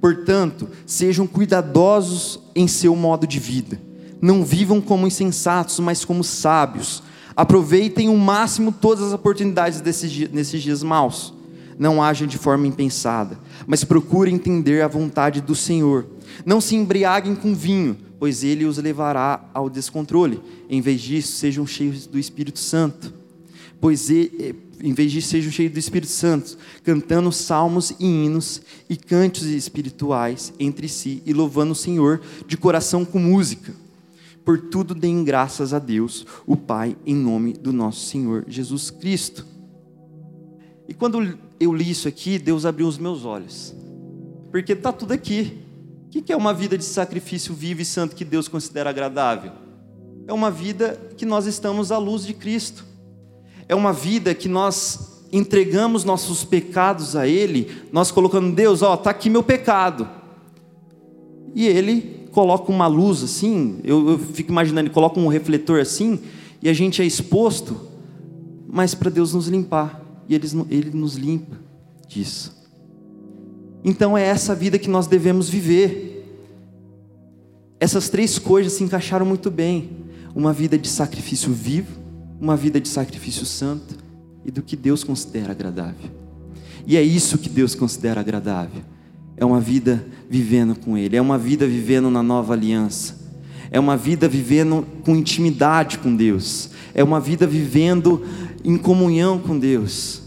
Portanto, 0.07 0.69
sejam 0.87 1.27
cuidadosos 1.27 2.39
em 2.55 2.69
seu 2.69 2.95
modo 2.95 3.27
de 3.27 3.41
vida. 3.41 3.77
Não 4.23 4.45
vivam 4.45 4.81
como 4.81 5.05
insensatos, 5.05 5.81
mas 5.81 6.05
como 6.05 6.23
sábios. 6.23 7.03
Aproveitem 7.35 8.09
o 8.09 8.17
máximo 8.17 8.71
todas 8.71 9.03
as 9.03 9.13
oportunidades 9.13 9.81
desses, 9.81 10.31
nesses 10.31 10.63
dias 10.63 10.85
maus. 10.85 11.35
Não 11.77 12.01
ajam 12.01 12.29
de 12.29 12.39
forma 12.39 12.69
impensada, 12.69 13.37
mas 13.67 13.83
procurem 13.83 14.37
entender 14.37 14.81
a 14.81 14.87
vontade 14.87 15.41
do 15.41 15.57
Senhor. 15.57 16.07
Não 16.45 16.61
se 16.61 16.77
embriaguem 16.77 17.35
com 17.35 17.53
vinho, 17.53 17.97
pois 18.17 18.45
ele 18.45 18.65
os 18.65 18.79
levará 18.79 19.51
ao 19.53 19.69
descontrole. 19.69 20.41
Em 20.71 20.81
vez 20.81 21.01
disso, 21.01 21.33
sejam 21.33 21.67
cheios 21.67 22.07
do 22.07 22.17
Espírito 22.17 22.61
Santo. 22.61 23.13
Pois 23.81 24.09
ele, 24.09 24.55
em 24.81 24.93
vez 24.93 25.13
de 25.13 25.23
sejam 25.23 25.51
cheios 25.51 25.73
do 25.73 25.79
Espírito 25.79 26.11
Santo, 26.11 26.57
cantando 26.83 27.31
salmos 27.33 27.91
e 27.99 28.05
hinos 28.05 28.61
e 28.89 28.97
cantos 28.97 29.45
espirituais 29.45 30.53
entre 30.59 30.89
si 30.89 31.23
e 31.25 31.33
louvando 31.33 31.73
o 31.73 31.77
Senhor 31.77 32.21
de 32.47 32.57
coração 32.57 33.05
com 33.05 33.19
música. 33.19 33.75
Por 34.45 34.61
tudo 34.71 34.95
deem 34.95 35.25
graças 35.25 35.75
a 35.75 35.79
Deus, 35.79 36.25
o 36.47 36.57
Pai, 36.57 36.97
em 37.05 37.15
nome 37.15 37.53
do 37.53 37.73
nosso 37.73 38.07
Senhor 38.07 38.45
Jesus 38.47 38.91
Cristo. 38.91 39.45
E 40.89 40.95
quando 40.95 41.37
eu 41.59 41.75
li 41.75 41.91
isso 41.91 42.07
aqui, 42.07 42.39
Deus 42.39 42.65
abriu 42.65 42.87
os 42.87 42.99
meus 42.99 43.25
olhos, 43.25 43.75
porque 44.51 44.73
está 44.73 44.93
tudo 44.93 45.13
aqui. 45.13 45.59
O 46.07 46.23
que 46.23 46.33
é 46.33 46.37
uma 46.37 46.55
vida 46.55 46.79
de 46.79 46.85
sacrifício 46.85 47.53
vivo 47.53 47.83
e 47.83 47.85
santo 47.85 48.17
que 48.17 48.25
Deus 48.25 48.49
considera 48.49 48.89
agradável? 48.89 49.67
é 50.27 50.33
uma 50.33 50.51
vida 50.51 51.01
que 51.17 51.25
nós 51.25 51.47
estamos 51.47 51.93
à 51.93 51.99
luz 51.99 52.25
de 52.25 52.35
Cristo. 52.35 52.85
É 53.69 53.75
uma 53.75 53.93
vida 53.93 54.35
que 54.35 54.49
nós 54.49 55.25
entregamos 55.33 56.05
nossos 56.05 56.45
pecados 56.45 57.17
a 57.17 57.27
Ele, 57.27 57.71
nós 57.93 58.11
colocando, 58.11 58.55
Deus, 58.55 58.83
ó, 58.83 58.97
tá 58.97 59.11
aqui 59.11 59.29
meu 59.29 59.43
pecado. 59.43 60.09
E 61.55 61.67
Ele 61.67 62.29
coloca 62.37 62.71
uma 62.71 62.87
luz 62.87 63.23
assim, 63.23 63.79
eu, 63.83 64.11
eu 64.11 64.19
fico 64.19 64.53
imaginando, 64.53 64.89
ele 64.89 64.95
coloca 64.95 65.19
um 65.19 65.27
refletor 65.27 65.81
assim, 65.81 66.21
e 66.61 66.69
a 66.69 66.73
gente 66.75 67.01
é 67.01 67.05
exposto, 67.07 67.81
mas 68.69 68.95
para 68.95 69.09
Deus 69.09 69.33
nos 69.33 69.49
limpar, 69.49 70.03
e 70.29 70.35
ele, 70.35 70.47
ele 70.69 70.91
nos 70.91 71.15
limpa 71.15 71.57
disso. 72.07 72.55
Então 73.83 74.19
é 74.19 74.23
essa 74.23 74.55
vida 74.55 74.79
que 74.79 74.91
nós 74.91 75.07
devemos 75.07 75.49
viver. 75.49 76.29
Essas 77.81 78.11
três 78.11 78.39
coisas 78.39 78.75
se 78.75 78.85
encaixaram 78.85 79.25
muito 79.25 79.51
bem: 79.51 79.91
uma 80.35 80.53
vida 80.53 80.77
de 80.77 80.89
sacrifício 80.89 81.53
vivo, 81.53 82.06
uma 82.41 82.57
vida 82.57 82.81
de 82.81 82.89
sacrifício 82.89 83.47
santo 83.47 83.97
e 84.45 84.51
do 84.51 84.63
que 84.63 84.77
Deus 84.77 85.03
considera 85.03 85.53
agradável. 85.53 86.11
E 86.87 86.97
é 86.97 87.03
isso 87.03 87.39
que 87.39 87.49
Deus 87.49 87.75
considera 87.75 88.21
agradável. 88.21 88.83
É 89.37 89.45
uma 89.45 89.61
vida 89.61 90.07
vivendo 90.31 90.75
com 90.75 90.97
Ele, 90.97 91.17
é 91.17 91.21
uma 91.21 91.37
vida 91.37 91.67
vivendo 91.67 92.11
na 92.11 92.23
nova 92.23 92.55
aliança, 92.55 93.17
é 93.71 93.79
uma 93.79 93.97
vida 93.97 94.29
vivendo 94.29 94.87
com 95.05 95.15
intimidade 95.15 95.99
com 95.99 96.15
Deus, 96.15 96.71
é 96.95 97.03
uma 97.03 97.21
vida 97.21 97.47
vivendo 97.47 98.25
em 98.65 98.79
comunhão 98.79 99.39
com 99.39 99.59
Deus. 99.59 100.23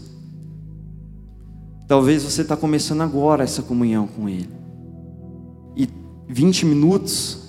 Talvez 1.88 2.22
você 2.22 2.42
está 2.42 2.56
começando 2.56 3.00
agora 3.00 3.42
essa 3.42 3.62
comunhão 3.62 4.06
com 4.06 4.28
Ele. 4.28 4.48
E 5.76 5.88
20 6.28 6.66
minutos 6.66 7.40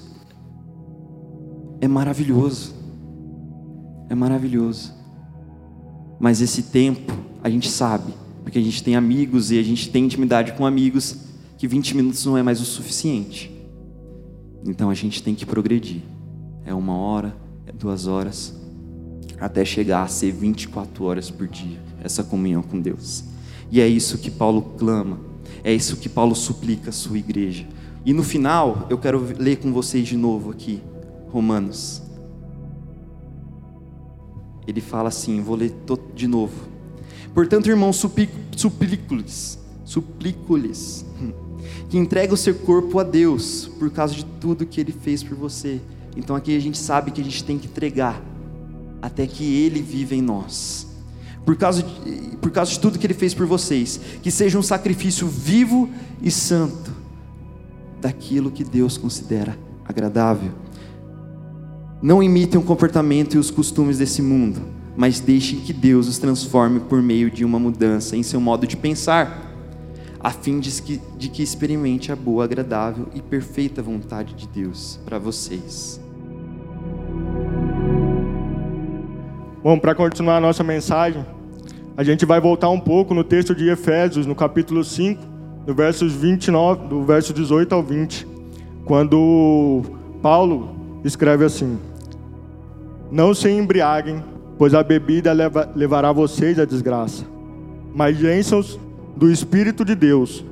é 1.80 1.88
maravilhoso. 1.88 2.81
É 4.12 4.16
maravilhoso. 4.16 4.94
Mas 6.20 6.42
esse 6.42 6.64
tempo, 6.64 7.14
a 7.42 7.50
gente 7.50 7.70
sabe, 7.70 8.14
porque 8.44 8.60
a 8.60 8.62
gente 8.62 8.84
tem 8.84 8.98
amigos 8.98 9.52
e 9.52 9.58
a 9.58 9.64
gente 9.64 9.90
tem 9.90 10.04
intimidade 10.04 10.52
com 10.52 10.66
amigos, 10.66 11.16
que 11.58 11.66
20 11.66 11.96
minutos 11.96 12.26
não 12.26 12.38
é 12.38 12.44
mais 12.44 12.60
o 12.60 12.66
suficiente. 12.66 13.50
Então 14.66 14.90
a 14.90 14.94
gente 14.94 15.24
tem 15.24 15.34
que 15.34 15.46
progredir. 15.46 16.02
É 16.66 16.74
uma 16.74 16.94
hora, 16.94 17.34
é 17.66 17.72
duas 17.72 18.06
horas, 18.06 18.54
até 19.40 19.64
chegar 19.64 20.04
a 20.04 20.08
ser 20.10 20.34
24 20.34 21.06
horas 21.06 21.32
por 21.32 21.48
dia, 21.48 21.82
essa 22.04 22.22
comunhão 22.22 22.62
com 22.62 22.82
Deus. 22.82 23.24
E 23.72 23.80
é 23.80 23.88
isso 23.88 24.18
que 24.18 24.30
Paulo 24.30 24.74
clama, 24.78 25.22
é 25.64 25.74
isso 25.74 25.96
que 25.96 26.10
Paulo 26.10 26.36
suplica 26.36 26.90
à 26.90 26.94
sua 26.94 27.18
igreja. 27.18 27.66
E 28.06 28.12
no 28.12 28.24
final, 28.24 28.88
eu 28.90 28.98
quero 28.98 29.26
ler 29.40 29.60
com 29.60 29.72
vocês 29.72 30.06
de 30.06 30.18
novo 30.18 30.52
aqui, 30.52 30.82
Romanos. 31.30 32.11
Ele 34.72 34.82
fala 34.82 35.10
assim, 35.10 35.42
vou 35.42 35.56
ler 35.56 35.74
de 36.16 36.28
novo. 36.28 36.54
Portanto, 37.34 37.70
irmãos, 37.70 37.98
suplico-lhes, 38.56 39.60
suplico-lhes, 39.86 41.06
que 41.90 41.98
entregue 41.98 42.34
o 42.34 42.38
seu 42.38 42.56
corpo 42.56 43.00
a 43.00 43.04
Deus, 43.04 43.70
por 43.80 43.90
causa 43.90 44.14
de 44.16 44.26
tudo 44.26 44.66
que 44.66 44.82
Ele 44.82 44.92
fez 44.92 45.24
por 45.24 45.36
você. 45.36 45.80
Então 46.16 46.36
aqui 46.36 46.56
a 46.56 46.60
gente 46.60 46.78
sabe 46.78 47.12
que 47.12 47.22
a 47.22 47.24
gente 47.24 47.44
tem 47.44 47.58
que 47.58 47.68
entregar, 47.68 48.22
até 49.02 49.28
que 49.28 49.44
Ele 49.44 49.82
viva 49.82 50.16
em 50.16 50.22
nós 50.22 50.92
por 51.46 51.56
causa, 51.56 51.84
de, 51.84 52.38
por 52.38 52.52
causa 52.52 52.72
de 52.72 52.80
tudo 52.80 53.00
que 53.00 53.06
Ele 53.06 53.14
fez 53.14 53.34
por 53.34 53.46
vocês, 53.46 54.00
que 54.22 54.32
seja 54.32 54.58
um 54.58 54.62
sacrifício 54.62 55.28
vivo 55.28 55.90
e 56.22 56.30
santo, 56.30 56.92
daquilo 58.00 58.52
que 58.52 58.64
Deus 58.64 58.98
considera 58.98 59.58
agradável. 59.86 60.52
Não 62.02 62.24
imitem 62.24 62.60
o 62.60 62.64
comportamento 62.64 63.36
e 63.36 63.38
os 63.38 63.52
costumes 63.52 64.00
desse 64.00 64.24
mundo, 64.24 64.60
mas 64.98 65.20
deixem 65.20 65.60
que 65.60 65.72
Deus 65.72 66.08
os 66.08 66.18
transforme 66.18 66.80
por 66.80 67.00
meio 67.00 67.30
de 67.30 67.46
uma 67.46 67.60
mudança 67.60 68.18
em 68.18 68.24
seu 68.24 68.42
modo 68.42 68.66
de 68.66 68.76
pensar, 68.76 69.54
a 70.20 70.32
fim 70.32 70.60
de 70.60 70.82
que, 70.82 71.00
de 71.16 71.30
que 71.30 71.44
experimente 71.44 72.12
a 72.12 72.16
boa, 72.16 72.44
agradável 72.44 73.08
e 73.14 73.22
perfeita 73.22 73.84
vontade 73.84 74.34
de 74.34 74.48
Deus 74.48 75.00
para 75.06 75.20
vocês. 75.20 76.02
Bom, 79.62 79.78
para 79.78 79.94
continuar 79.94 80.38
a 80.38 80.42
nossa 80.42 80.64
mensagem, 80.64 81.24
a 81.96 82.04
gente 82.04 82.26
vai 82.26 82.42
voltar 82.42 82.70
um 82.70 82.80
pouco 82.80 83.14
no 83.14 83.24
texto 83.24 83.54
de 83.54 83.70
Efésios, 83.70 84.26
no 84.26 84.34
capítulo 84.34 84.84
5, 84.84 85.22
do 85.68 85.76
versos 85.76 86.14
29, 86.14 86.88
do 86.88 87.04
verso 87.04 87.32
18 87.32 87.76
ao 87.76 87.84
20, 87.84 88.28
quando 88.86 89.84
Paulo 90.20 90.76
escreve 91.04 91.46
assim: 91.46 91.78
Não 93.12 93.34
se 93.34 93.50
embriaguem, 93.50 94.24
pois 94.58 94.74
a 94.74 94.82
bebida 94.82 95.34
leva, 95.34 95.70
levará 95.76 96.12
vocês 96.12 96.58
à 96.58 96.66
desgraça. 96.66 97.26
Mas 97.94 98.18
bênçãos 98.18 98.80
do 99.16 99.30
Espírito 99.30 99.84
de 99.84 99.96
Deus. 99.96 100.46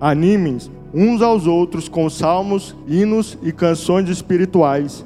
Animem 0.00 0.58
uns 0.92 1.22
aos 1.22 1.46
outros 1.46 1.88
com 1.88 2.10
salmos, 2.10 2.76
hinos 2.86 3.38
e 3.42 3.50
canções 3.50 4.08
espirituais. 4.08 5.04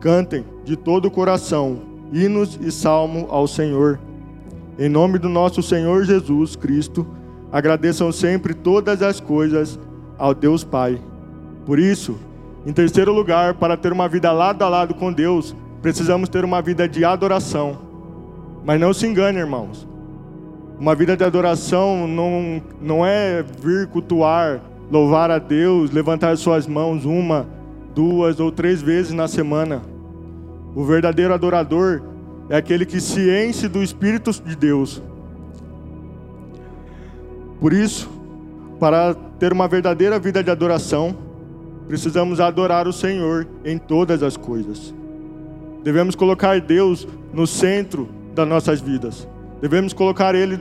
Cantem 0.00 0.44
de 0.64 0.76
todo 0.76 1.06
o 1.06 1.10
coração 1.10 1.88
hinos 2.12 2.58
e 2.60 2.70
salmo 2.70 3.26
ao 3.30 3.46
Senhor. 3.46 3.98
Em 4.78 4.88
nome 4.88 5.18
do 5.18 5.28
nosso 5.28 5.62
Senhor 5.62 6.04
Jesus 6.04 6.56
Cristo, 6.56 7.06
agradeçam 7.50 8.12
sempre 8.12 8.54
todas 8.54 9.02
as 9.02 9.20
coisas 9.20 9.78
ao 10.16 10.34
Deus 10.34 10.64
Pai. 10.64 11.00
Por 11.66 11.78
isso, 11.78 12.16
em 12.66 12.72
terceiro 12.72 13.12
lugar, 13.12 13.54
para 13.54 13.76
ter 13.76 13.92
uma 13.92 14.08
vida 14.08 14.32
lado 14.32 14.62
a 14.62 14.68
lado 14.68 14.94
com 14.94 15.12
Deus, 15.12 15.54
precisamos 15.82 16.28
ter 16.28 16.44
uma 16.44 16.60
vida 16.60 16.88
de 16.88 17.04
adoração. 17.04 17.78
Mas 18.64 18.80
não 18.80 18.92
se 18.92 19.06
engane, 19.06 19.38
irmãos. 19.38 19.88
Uma 20.78 20.94
vida 20.94 21.16
de 21.16 21.24
adoração 21.24 22.06
não, 22.06 22.62
não 22.80 23.04
é 23.04 23.42
vir 23.42 23.88
cultuar, 23.88 24.60
louvar 24.90 25.30
a 25.30 25.38
Deus, 25.38 25.90
levantar 25.90 26.36
suas 26.36 26.66
mãos 26.66 27.04
uma, 27.04 27.48
duas 27.94 28.38
ou 28.38 28.52
três 28.52 28.80
vezes 28.80 29.12
na 29.12 29.26
semana. 29.26 29.82
O 30.74 30.84
verdadeiro 30.84 31.34
adorador 31.34 32.02
é 32.48 32.56
aquele 32.56 32.86
que 32.86 33.00
se 33.00 33.28
enche 33.28 33.66
do 33.66 33.82
Espírito 33.82 34.30
de 34.30 34.54
Deus. 34.54 35.02
Por 37.60 37.72
isso, 37.72 38.08
para 38.78 39.14
ter 39.38 39.52
uma 39.52 39.66
verdadeira 39.66 40.18
vida 40.18 40.42
de 40.42 40.50
adoração, 40.50 41.16
precisamos 41.88 42.40
adorar 42.40 42.86
o 42.86 42.92
Senhor 42.92 43.48
em 43.64 43.78
todas 43.78 44.22
as 44.22 44.36
coisas. 44.36 44.94
Devemos 45.82 46.14
colocar 46.14 46.60
Deus 46.60 47.06
no 47.32 47.46
centro 47.46 48.08
das 48.34 48.48
nossas 48.48 48.80
vidas. 48.80 49.26
Devemos 49.60 49.92
colocar 49.92 50.34
Ele 50.34 50.58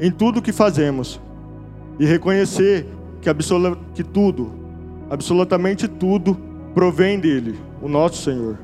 em 0.00 0.10
tudo 0.10 0.42
que 0.42 0.52
fazemos 0.52 1.20
e 1.98 2.06
reconhecer 2.06 2.86
que, 3.20 3.30
que 3.94 4.02
tudo, 4.02 4.52
absolutamente 5.10 5.86
tudo, 5.86 6.36
provém 6.74 7.20
dele, 7.20 7.58
o 7.80 7.88
nosso 7.88 8.22
Senhor. 8.22 8.58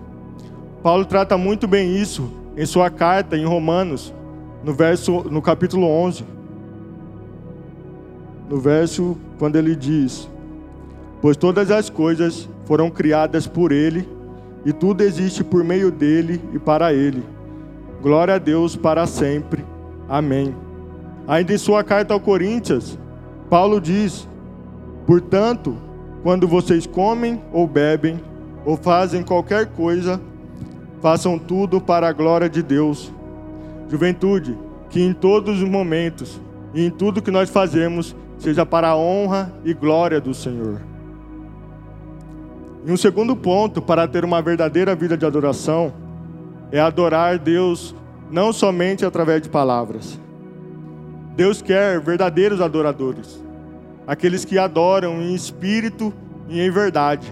Paulo 0.82 1.04
trata 1.04 1.36
muito 1.36 1.66
bem 1.66 1.96
isso 1.96 2.30
em 2.56 2.64
sua 2.64 2.90
carta 2.90 3.36
em 3.36 3.44
Romanos, 3.44 4.12
no 4.64 4.72
verso 4.72 5.24
no 5.30 5.42
capítulo 5.42 5.86
11. 5.86 6.24
No 8.48 8.58
verso 8.58 9.16
quando 9.38 9.56
ele 9.56 9.76
diz: 9.76 10.28
Pois 11.20 11.36
todas 11.36 11.70
as 11.70 11.90
coisas 11.90 12.48
foram 12.64 12.90
criadas 12.90 13.46
por 13.46 13.70
ele, 13.70 14.08
e 14.64 14.72
tudo 14.72 15.02
existe 15.02 15.44
por 15.44 15.62
meio 15.64 15.90
dele 15.90 16.40
e 16.52 16.58
para 16.58 16.92
ele. 16.92 17.22
Glória 18.02 18.34
a 18.34 18.38
Deus 18.38 18.76
para 18.76 19.06
sempre. 19.06 19.64
Amém. 20.08 20.54
Ainda 21.26 21.52
em 21.52 21.58
sua 21.58 21.84
carta 21.84 22.14
ao 22.14 22.20
Coríntios, 22.20 22.98
Paulo 23.50 23.80
diz: 23.80 24.28
Portanto, 25.06 25.76
quando 26.22 26.46
vocês 26.46 26.86
comem 26.86 27.42
ou 27.52 27.66
bebem 27.66 28.20
ou 28.64 28.76
fazem 28.76 29.22
qualquer 29.22 29.66
coisa, 29.66 30.20
façam 31.00 31.38
tudo 31.38 31.80
para 31.80 32.08
a 32.08 32.12
glória 32.12 32.48
de 32.48 32.62
Deus. 32.62 33.12
Juventude, 33.88 34.56
que 34.90 35.00
em 35.00 35.12
todos 35.12 35.62
os 35.62 35.68
momentos 35.68 36.40
e 36.74 36.84
em 36.84 36.90
tudo 36.90 37.22
que 37.22 37.30
nós 37.30 37.48
fazemos 37.50 38.14
seja 38.38 38.64
para 38.64 38.88
a 38.88 38.96
honra 38.96 39.52
e 39.64 39.72
glória 39.72 40.20
do 40.20 40.34
Senhor. 40.34 40.87
E 42.88 42.90
um 42.90 42.96
segundo 42.96 43.36
ponto 43.36 43.82
para 43.82 44.08
ter 44.08 44.24
uma 44.24 44.40
verdadeira 44.40 44.96
vida 44.96 45.14
de 45.14 45.26
adoração 45.26 45.92
é 46.72 46.80
adorar 46.80 47.38
Deus 47.38 47.94
não 48.30 48.50
somente 48.50 49.04
através 49.04 49.42
de 49.42 49.50
palavras. 49.50 50.18
Deus 51.36 51.60
quer 51.60 52.00
verdadeiros 52.00 52.62
adoradores, 52.62 53.44
aqueles 54.06 54.42
que 54.42 54.58
adoram 54.58 55.20
em 55.20 55.34
espírito 55.34 56.14
e 56.48 56.62
em 56.62 56.70
verdade. 56.70 57.30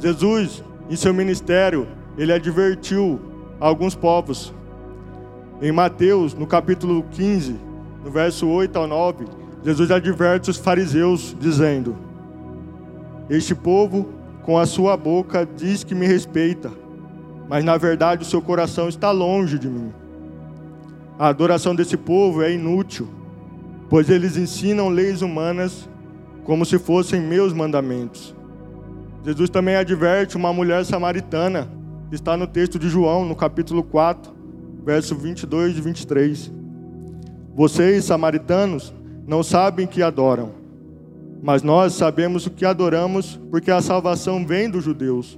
Jesus, 0.00 0.64
em 0.90 0.96
seu 0.96 1.14
ministério, 1.14 1.86
ele 2.18 2.32
advertiu 2.32 3.20
alguns 3.60 3.94
povos. 3.94 4.52
Em 5.60 5.70
Mateus, 5.70 6.34
no 6.34 6.48
capítulo 6.48 7.04
15, 7.12 7.54
no 8.04 8.10
verso 8.10 8.48
8 8.48 8.76
ao 8.76 8.88
9, 8.88 9.24
Jesus 9.64 9.92
adverte 9.92 10.50
os 10.50 10.56
fariseus, 10.56 11.36
dizendo: 11.38 11.96
Este 13.30 13.54
povo, 13.54 14.20
com 14.44 14.58
a 14.58 14.66
sua 14.66 14.96
boca, 14.96 15.46
diz 15.56 15.84
que 15.84 15.94
me 15.94 16.06
respeita, 16.06 16.70
mas 17.48 17.64
na 17.64 17.76
verdade 17.76 18.22
o 18.22 18.26
seu 18.26 18.42
coração 18.42 18.88
está 18.88 19.10
longe 19.10 19.58
de 19.58 19.68
mim. 19.68 19.92
A 21.18 21.28
adoração 21.28 21.74
desse 21.74 21.96
povo 21.96 22.42
é 22.42 22.52
inútil, 22.52 23.08
pois 23.88 24.10
eles 24.10 24.36
ensinam 24.36 24.88
leis 24.88 25.22
humanas 25.22 25.88
como 26.44 26.64
se 26.64 26.78
fossem 26.78 27.20
meus 27.20 27.52
mandamentos. 27.52 28.34
Jesus 29.24 29.48
também 29.48 29.76
adverte 29.76 30.36
uma 30.36 30.52
mulher 30.52 30.84
samaritana, 30.84 31.68
está 32.10 32.36
no 32.36 32.46
texto 32.46 32.78
de 32.78 32.88
João, 32.88 33.24
no 33.24 33.36
capítulo 33.36 33.82
4, 33.82 34.32
verso 34.84 35.14
22 35.14 35.78
e 35.78 35.80
23. 35.80 36.52
Vocês, 37.54 38.04
samaritanos, 38.04 38.92
não 39.26 39.42
sabem 39.42 39.86
que 39.86 40.02
adoram, 40.02 40.50
mas 41.42 41.60
nós 41.64 41.94
sabemos 41.94 42.46
o 42.46 42.50
que 42.50 42.64
adoramos, 42.64 43.38
porque 43.50 43.72
a 43.72 43.82
salvação 43.82 44.46
vem 44.46 44.70
dos 44.70 44.84
judeus. 44.84 45.36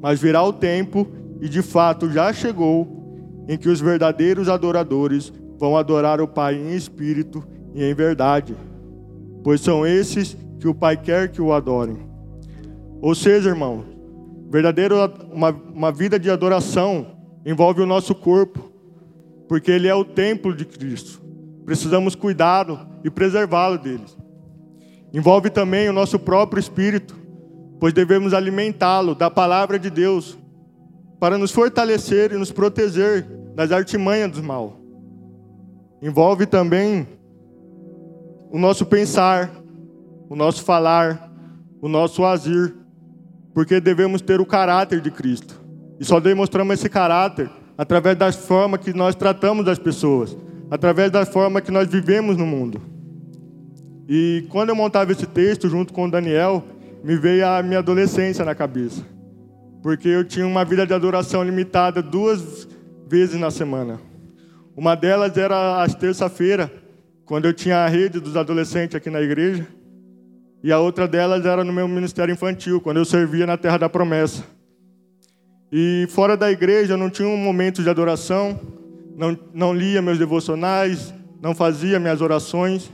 Mas 0.00 0.18
virá 0.18 0.42
o 0.42 0.54
tempo, 0.54 1.06
e 1.38 1.50
de 1.50 1.60
fato 1.60 2.10
já 2.10 2.32
chegou, 2.32 3.44
em 3.46 3.58
que 3.58 3.68
os 3.68 3.78
verdadeiros 3.78 4.48
adoradores 4.48 5.30
vão 5.58 5.76
adorar 5.76 6.18
o 6.18 6.26
Pai 6.26 6.54
em 6.54 6.74
espírito 6.74 7.44
e 7.74 7.84
em 7.84 7.94
verdade, 7.94 8.56
pois 9.42 9.60
são 9.60 9.86
esses 9.86 10.34
que 10.58 10.66
o 10.66 10.74
Pai 10.74 10.96
quer 10.96 11.30
que 11.30 11.42
o 11.42 11.52
adorem. 11.52 11.98
Ou 13.02 13.14
seja, 13.14 13.50
irmão, 13.50 13.84
verdadeiro 14.50 14.96
uma, 15.30 15.50
uma 15.50 15.92
vida 15.92 16.18
de 16.18 16.30
adoração 16.30 17.06
envolve 17.44 17.82
o 17.82 17.86
nosso 17.86 18.14
corpo, 18.14 18.72
porque 19.46 19.70
ele 19.70 19.88
é 19.88 19.94
o 19.94 20.06
templo 20.06 20.56
de 20.56 20.64
Cristo. 20.64 21.20
Precisamos 21.66 22.14
cuidá-lo 22.14 22.80
e 23.04 23.10
preservá-lo 23.10 23.76
deles. 23.76 24.23
Envolve 25.14 25.48
também 25.48 25.88
o 25.88 25.92
nosso 25.92 26.18
próprio 26.18 26.58
espírito, 26.58 27.16
pois 27.78 27.94
devemos 27.94 28.34
alimentá-lo 28.34 29.14
da 29.14 29.30
palavra 29.30 29.78
de 29.78 29.88
Deus 29.88 30.36
para 31.20 31.38
nos 31.38 31.52
fortalecer 31.52 32.32
e 32.32 32.36
nos 32.36 32.50
proteger 32.50 33.24
das 33.54 33.70
artimanhas 33.70 34.32
do 34.32 34.42
mal. 34.42 34.76
Envolve 36.02 36.46
também 36.46 37.06
o 38.50 38.58
nosso 38.58 38.84
pensar, 38.84 39.52
o 40.28 40.34
nosso 40.34 40.64
falar, 40.64 41.30
o 41.80 41.88
nosso 41.88 42.24
agir, 42.24 42.74
porque 43.54 43.80
devemos 43.80 44.20
ter 44.20 44.40
o 44.40 44.46
caráter 44.46 45.00
de 45.00 45.12
Cristo. 45.12 45.62
E 46.00 46.04
só 46.04 46.18
demonstramos 46.18 46.74
esse 46.74 46.88
caráter 46.88 47.48
através 47.78 48.16
das 48.16 48.34
formas 48.34 48.80
que 48.80 48.92
nós 48.92 49.14
tratamos 49.14 49.64
das 49.64 49.78
pessoas, 49.78 50.36
através 50.72 51.12
da 51.12 51.24
forma 51.24 51.60
que 51.60 51.70
nós 51.70 51.88
vivemos 51.88 52.36
no 52.36 52.44
mundo. 52.44 52.93
E 54.08 54.46
quando 54.50 54.70
eu 54.70 54.76
montava 54.76 55.12
esse 55.12 55.26
texto 55.26 55.68
junto 55.68 55.92
com 55.92 56.06
o 56.06 56.10
Daniel, 56.10 56.64
me 57.02 57.16
veio 57.16 57.46
a 57.46 57.62
minha 57.62 57.78
adolescência 57.78 58.44
na 58.44 58.54
cabeça 58.54 59.14
porque 59.84 60.08
eu 60.08 60.24
tinha 60.24 60.46
uma 60.46 60.64
vida 60.64 60.86
de 60.86 60.94
adoração 60.94 61.44
limitada 61.44 62.00
duas 62.00 62.66
vezes 63.06 63.38
na 63.38 63.50
semana. 63.50 64.00
Uma 64.74 64.94
delas 64.94 65.36
era 65.36 65.82
às 65.82 65.94
terça-feira, 65.94 66.72
quando 67.26 67.44
eu 67.44 67.52
tinha 67.52 67.84
a 67.84 67.86
rede 67.86 68.18
dos 68.18 68.34
adolescentes 68.34 68.96
aqui 68.96 69.10
na 69.10 69.20
igreja, 69.20 69.66
e 70.62 70.72
a 70.72 70.78
outra 70.78 71.06
delas 71.06 71.44
era 71.44 71.62
no 71.62 71.70
meu 71.70 71.86
ministério 71.86 72.32
infantil, 72.32 72.80
quando 72.80 72.96
eu 72.96 73.04
servia 73.04 73.46
na 73.46 73.58
Terra 73.58 73.76
da 73.76 73.86
Promessa. 73.86 74.42
E 75.70 76.06
fora 76.08 76.34
da 76.34 76.50
igreja 76.50 76.94
eu 76.94 76.98
não 76.98 77.10
tinha 77.10 77.28
um 77.28 77.36
momento 77.36 77.82
de 77.82 77.90
adoração, 77.90 78.58
não, 79.14 79.38
não 79.52 79.74
lia 79.74 80.00
meus 80.00 80.18
devocionais, 80.18 81.12
não 81.42 81.54
fazia 81.54 82.00
minhas 82.00 82.22
orações, 82.22 82.90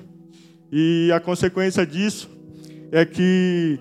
e 0.72 1.10
a 1.12 1.18
consequência 1.18 1.86
disso 1.86 2.30
é 2.92 3.04
que 3.04 3.78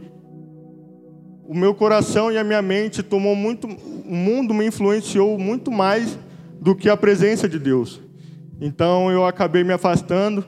o 1.47 1.53
meu 1.55 1.73
coração 1.73 2.31
e 2.31 2.37
a 2.37 2.43
minha 2.43 2.61
mente 2.61 3.01
tomou 3.01 3.35
muito, 3.35 3.67
o 3.67 4.15
mundo 4.15 4.53
me 4.53 4.67
influenciou 4.67 5.37
muito 5.37 5.71
mais 5.71 6.17
do 6.61 6.75
que 6.75 6.89
a 6.89 6.97
presença 6.97 7.47
de 7.47 7.57
Deus. 7.57 8.01
Então 8.61 9.11
eu 9.11 9.25
acabei 9.25 9.63
me 9.63 9.73
afastando, 9.73 10.45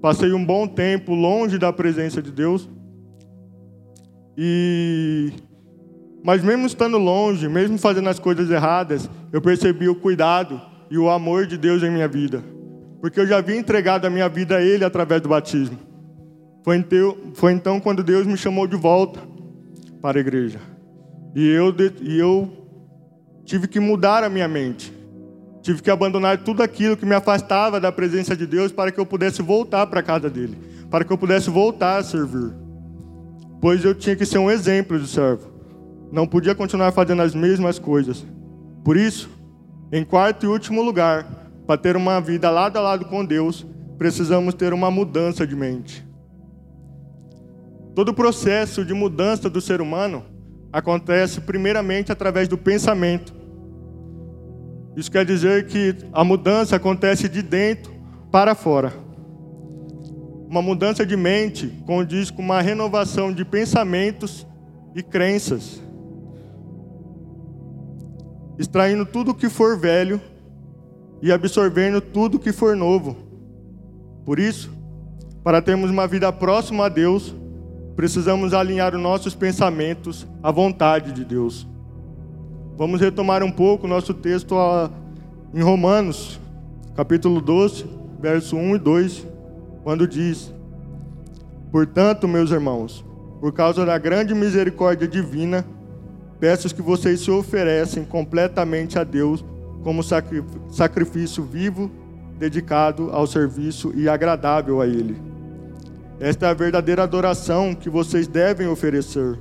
passei 0.00 0.32
um 0.32 0.44
bom 0.44 0.66
tempo 0.66 1.14
longe 1.14 1.58
da 1.58 1.72
presença 1.72 2.22
de 2.22 2.30
Deus. 2.30 2.68
E 4.36 5.32
mas 6.24 6.42
mesmo 6.42 6.66
estando 6.66 6.96
longe, 6.96 7.48
mesmo 7.48 7.76
fazendo 7.76 8.08
as 8.08 8.18
coisas 8.18 8.50
erradas, 8.50 9.10
eu 9.30 9.42
percebi 9.42 9.88
o 9.90 9.94
cuidado 9.94 10.60
e 10.90 10.96
o 10.96 11.10
amor 11.10 11.46
de 11.46 11.58
Deus 11.58 11.82
em 11.82 11.90
minha 11.90 12.08
vida. 12.08 12.42
Porque 13.04 13.20
eu 13.20 13.26
já 13.26 13.36
havia 13.36 13.54
entregado 13.54 14.06
a 14.06 14.10
minha 14.10 14.26
vida 14.30 14.56
a 14.56 14.62
Ele 14.62 14.82
através 14.82 15.20
do 15.20 15.28
batismo. 15.28 15.78
Foi 17.34 17.52
então, 17.52 17.78
quando 17.78 18.02
Deus 18.02 18.26
me 18.26 18.34
chamou 18.34 18.66
de 18.66 18.76
volta 18.76 19.20
para 20.00 20.18
a 20.18 20.22
igreja. 20.22 20.58
E 21.34 21.46
eu, 21.46 21.76
e 22.00 22.18
eu 22.18 22.50
tive 23.44 23.68
que 23.68 23.78
mudar 23.78 24.24
a 24.24 24.30
minha 24.30 24.48
mente. 24.48 24.90
Tive 25.60 25.82
que 25.82 25.90
abandonar 25.90 26.38
tudo 26.38 26.62
aquilo 26.62 26.96
que 26.96 27.04
me 27.04 27.14
afastava 27.14 27.78
da 27.78 27.92
presença 27.92 28.34
de 28.34 28.46
Deus 28.46 28.72
para 28.72 28.90
que 28.90 28.98
eu 28.98 29.04
pudesse 29.04 29.42
voltar 29.42 29.86
para 29.86 30.00
a 30.00 30.02
casa 30.02 30.30
dele, 30.30 30.56
para 30.90 31.04
que 31.04 31.12
eu 31.12 31.18
pudesse 31.18 31.50
voltar 31.50 31.98
a 31.98 32.02
servir. 32.02 32.54
Pois 33.60 33.84
eu 33.84 33.94
tinha 33.94 34.16
que 34.16 34.24
ser 34.24 34.38
um 34.38 34.50
exemplo 34.50 34.98
de 34.98 35.06
servo. 35.06 35.52
Não 36.10 36.26
podia 36.26 36.54
continuar 36.54 36.90
fazendo 36.90 37.20
as 37.20 37.34
mesmas 37.34 37.78
coisas. 37.78 38.24
Por 38.82 38.96
isso, 38.96 39.28
em 39.92 40.06
quarto 40.06 40.46
e 40.46 40.48
último 40.48 40.80
lugar, 40.80 41.43
para 41.66 41.78
ter 41.78 41.96
uma 41.96 42.20
vida 42.20 42.50
lado 42.50 42.76
a 42.76 42.80
lado 42.80 43.06
com 43.06 43.24
Deus, 43.24 43.66
precisamos 43.96 44.54
ter 44.54 44.72
uma 44.72 44.90
mudança 44.90 45.46
de 45.46 45.56
mente. 45.56 46.06
Todo 47.94 48.10
o 48.10 48.14
processo 48.14 48.84
de 48.84 48.92
mudança 48.92 49.48
do 49.48 49.60
ser 49.60 49.80
humano 49.80 50.24
acontece 50.72 51.40
primeiramente 51.40 52.10
através 52.10 52.48
do 52.48 52.58
pensamento. 52.58 53.32
Isso 54.96 55.10
quer 55.10 55.24
dizer 55.24 55.66
que 55.66 55.94
a 56.12 56.24
mudança 56.24 56.76
acontece 56.76 57.28
de 57.28 57.42
dentro 57.42 57.92
para 58.30 58.54
fora. 58.54 58.92
Uma 60.48 60.60
mudança 60.60 61.06
de 61.06 61.16
mente 61.16 61.68
condiz 61.86 62.30
com 62.30 62.42
uma 62.42 62.60
renovação 62.60 63.32
de 63.32 63.44
pensamentos 63.44 64.46
e 64.94 65.02
crenças, 65.02 65.80
extraindo 68.58 69.06
tudo 69.06 69.30
o 69.30 69.34
que 69.34 69.48
for 69.48 69.78
velho 69.78 70.20
e 71.24 71.32
absorvendo 71.32 72.02
tudo 72.02 72.38
que 72.38 72.52
for 72.52 72.76
novo. 72.76 73.16
Por 74.26 74.38
isso, 74.38 74.70
para 75.42 75.62
termos 75.62 75.90
uma 75.90 76.06
vida 76.06 76.30
próxima 76.30 76.84
a 76.84 76.88
Deus, 76.90 77.34
precisamos 77.96 78.52
alinhar 78.52 78.94
os 78.94 79.00
nossos 79.00 79.34
pensamentos 79.34 80.26
à 80.42 80.50
vontade 80.50 81.12
de 81.12 81.24
Deus. 81.24 81.66
Vamos 82.76 83.00
retomar 83.00 83.42
um 83.42 83.50
pouco 83.50 83.86
o 83.86 83.88
nosso 83.88 84.12
texto 84.12 84.54
em 85.54 85.62
Romanos, 85.62 86.38
capítulo 86.94 87.40
12, 87.40 87.86
verso 88.20 88.54
1 88.54 88.76
e 88.76 88.78
2, 88.78 89.26
quando 89.82 90.06
diz: 90.06 90.52
Portanto, 91.72 92.28
meus 92.28 92.50
irmãos, 92.50 93.02
por 93.40 93.50
causa 93.50 93.86
da 93.86 93.96
grande 93.96 94.34
misericórdia 94.34 95.08
divina, 95.08 95.64
peço 96.38 96.74
que 96.74 96.82
vocês 96.82 97.20
se 97.20 97.30
oferecem 97.30 98.04
completamente 98.04 98.98
a 98.98 99.04
Deus 99.04 99.42
como 99.84 100.02
sacrifício 100.02 101.44
vivo, 101.44 101.90
dedicado 102.38 103.10
ao 103.12 103.26
serviço 103.26 103.92
e 103.94 104.08
agradável 104.08 104.80
a 104.80 104.86
Ele 104.86 105.34
esta 106.20 106.46
é 106.46 106.50
a 106.50 106.54
verdadeira 106.54 107.02
adoração 107.02 107.74
que 107.74 107.90
vocês 107.90 108.28
devem 108.28 108.68
oferecer. 108.68 109.38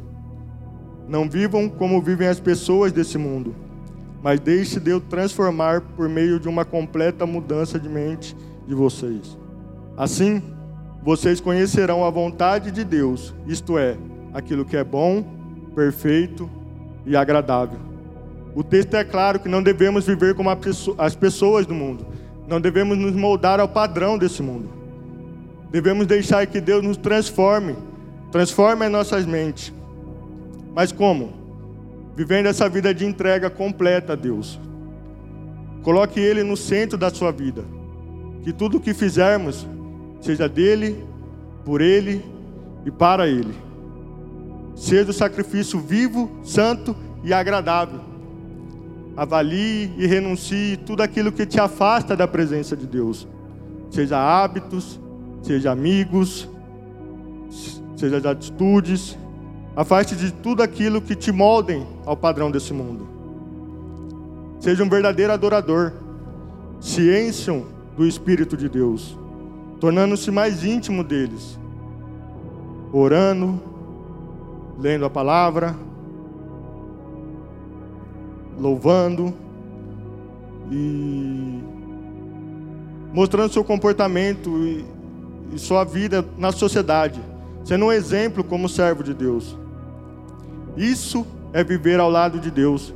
Não 1.08 1.30
vivam 1.30 1.70
como 1.70 2.02
vivem 2.02 2.28
as 2.28 2.40
pessoas 2.40 2.92
desse 2.92 3.18
mundo, 3.18 3.56
mas 4.24 4.40
deixe 4.40 4.80
Deus 4.80 5.04
transformar 5.08 5.82
por 5.82 6.10
meio 6.10 6.40
de 6.40 6.48
uma 6.48 6.66
completa 6.66 7.26
mudança 7.26 7.80
de 7.80 7.88
mente 7.88 8.36
de 8.68 8.74
vocês. 8.74 9.38
Assim, 9.96 10.42
vocês 11.04 11.40
conhecerão 11.40 12.04
a 12.04 12.10
vontade 12.10 12.72
de 12.72 12.84
Deus, 12.84 13.34
isto 13.46 13.78
é, 13.78 13.96
aquilo 14.34 14.66
que 14.66 14.76
é 14.76 14.84
bom, 14.84 15.24
perfeito 15.76 16.50
e 17.06 17.16
agradável. 17.16 17.93
O 18.56 18.64
texto 18.64 18.94
é 18.96 19.04
claro 19.04 19.40
que 19.40 19.50
não 19.50 19.64
devemos 19.64 20.06
viver 20.06 20.36
como 20.36 20.50
as 20.98 21.16
pessoas 21.16 21.66
do 21.66 21.74
mundo, 21.74 22.06
não 22.48 22.62
devemos 22.62 22.98
nos 22.98 23.14
moldar 23.14 23.60
ao 23.60 23.68
padrão 23.68 24.18
desse 24.18 24.44
mundo. 24.44 24.70
Devemos 25.72 26.06
deixar 26.06 26.46
que 26.46 26.62
Deus 26.62 26.84
nos 26.84 26.98
transforme, 26.98 27.76
transforme 28.32 28.86
as 28.86 28.92
nossas 28.92 29.26
mentes. 29.26 29.74
Mas 30.76 30.92
como? 30.92 31.34
Vivendo 32.16 32.46
essa 32.46 32.70
vida 32.70 32.94
de 32.94 33.06
entrega 33.06 33.50
completa 33.50 34.14
a 34.14 34.16
Deus. 34.16 34.60
Coloque 35.82 36.20
Ele 36.20 36.44
no 36.44 36.56
centro 36.56 36.96
da 36.96 37.10
sua 37.10 37.32
vida. 37.32 37.66
Que 38.44 38.54
tudo 38.54 38.78
o 38.78 38.80
que 38.80 38.94
fizermos 38.94 39.68
seja 40.22 40.48
dele, 40.48 41.04
por 41.66 41.82
Ele 41.82 42.24
e 42.86 42.92
para 42.92 43.28
Ele. 43.28 43.56
Seja 44.76 45.10
o 45.10 45.14
sacrifício 45.14 45.80
vivo, 45.80 46.30
santo 46.44 46.96
e 47.24 47.34
agradável. 47.34 48.13
Avalie 49.16 49.94
e 49.98 50.08
renuncie 50.08 50.78
tudo 50.78 51.04
aquilo 51.04 51.32
que 51.32 51.46
te 51.46 51.60
afasta 51.60 52.16
da 52.16 52.28
presença 52.28 52.76
de 52.76 52.88
Deus. 52.88 53.28
Seja 53.92 54.18
hábitos, 54.18 55.00
seja 55.42 55.72
amigos, 55.72 56.50
seja 57.96 58.20
de 58.20 58.28
atitudes. 58.28 59.18
Afaste 59.76 60.16
de 60.16 60.32
tudo 60.32 60.64
aquilo 60.64 61.02
que 61.02 61.16
te 61.16 61.32
moldem 61.32 61.86
ao 62.06 62.18
padrão 62.18 62.50
desse 62.50 62.74
mundo. 62.74 63.08
Seja 64.60 64.84
um 64.84 64.90
verdadeiro 64.90 65.34
adorador. 65.34 65.94
Se 66.80 67.02
encham 67.02 67.66
do 67.96 68.06
Espírito 68.06 68.58
de 68.58 68.68
Deus, 68.68 69.18
tornando-se 69.80 70.32
mais 70.32 70.64
íntimo 70.66 71.04
deles, 71.04 71.60
orando, 72.92 73.62
lendo 74.80 75.06
a 75.06 75.10
palavra, 75.10 75.76
louvando 78.60 79.34
e 80.72 81.60
mostrando 83.14 83.54
seu 83.54 83.64
comportamento 83.64 84.50
e, 84.58 84.86
e 85.54 85.60
sua 85.60 85.84
vida 85.84 86.26
na 86.38 86.52
sociedade, 86.52 87.20
sendo 87.64 87.86
um 87.86 87.92
exemplo 87.92 88.44
como 88.44 88.68
servo 88.68 89.04
de 89.04 89.14
Deus. 89.14 89.58
Isso 90.76 91.26
é 91.52 91.64
viver 91.64 92.00
ao 92.00 92.10
lado 92.10 92.40
de 92.40 92.50
Deus, 92.50 92.94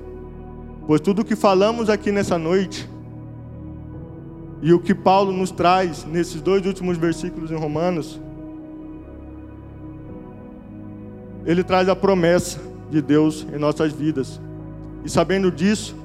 pois 0.88 1.00
tudo 1.00 1.22
o 1.22 1.26
que 1.26 1.36
falamos 1.36 1.90
aqui 1.90 2.12
nessa 2.12 2.38
noite 2.38 2.90
e 4.62 4.74
o 4.74 4.80
que 4.80 4.96
Paulo 4.96 5.32
nos 5.32 5.52
traz 5.52 6.04
nesses 6.06 6.42
dois 6.42 6.66
últimos 6.66 6.98
versículos 6.98 7.52
em 7.52 7.56
Romanos, 7.56 8.20
ele 11.46 11.64
traz 11.64 11.88
a 11.88 11.96
promessa 11.96 12.60
de 12.90 13.02
Deus 13.02 13.46
em 13.54 13.60
nossas 13.60 13.94
vidas. 13.94 14.42
E 15.08 15.10
sabendo 15.10 15.50
disso, 15.50 15.96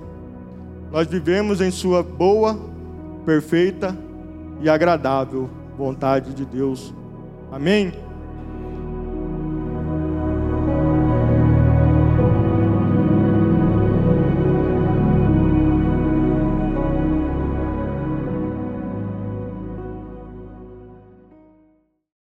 nós 0.93 1.09
vivemos 1.09 1.61
em 1.61 1.73
Sua 1.73 2.05
boa, 2.05 2.57
perfeita 3.27 3.99
e 4.61 4.71
agradável 4.71 5.51
vontade 5.77 6.33
de 6.33 6.45
Deus. 6.45 6.95
Amém? 7.51 7.93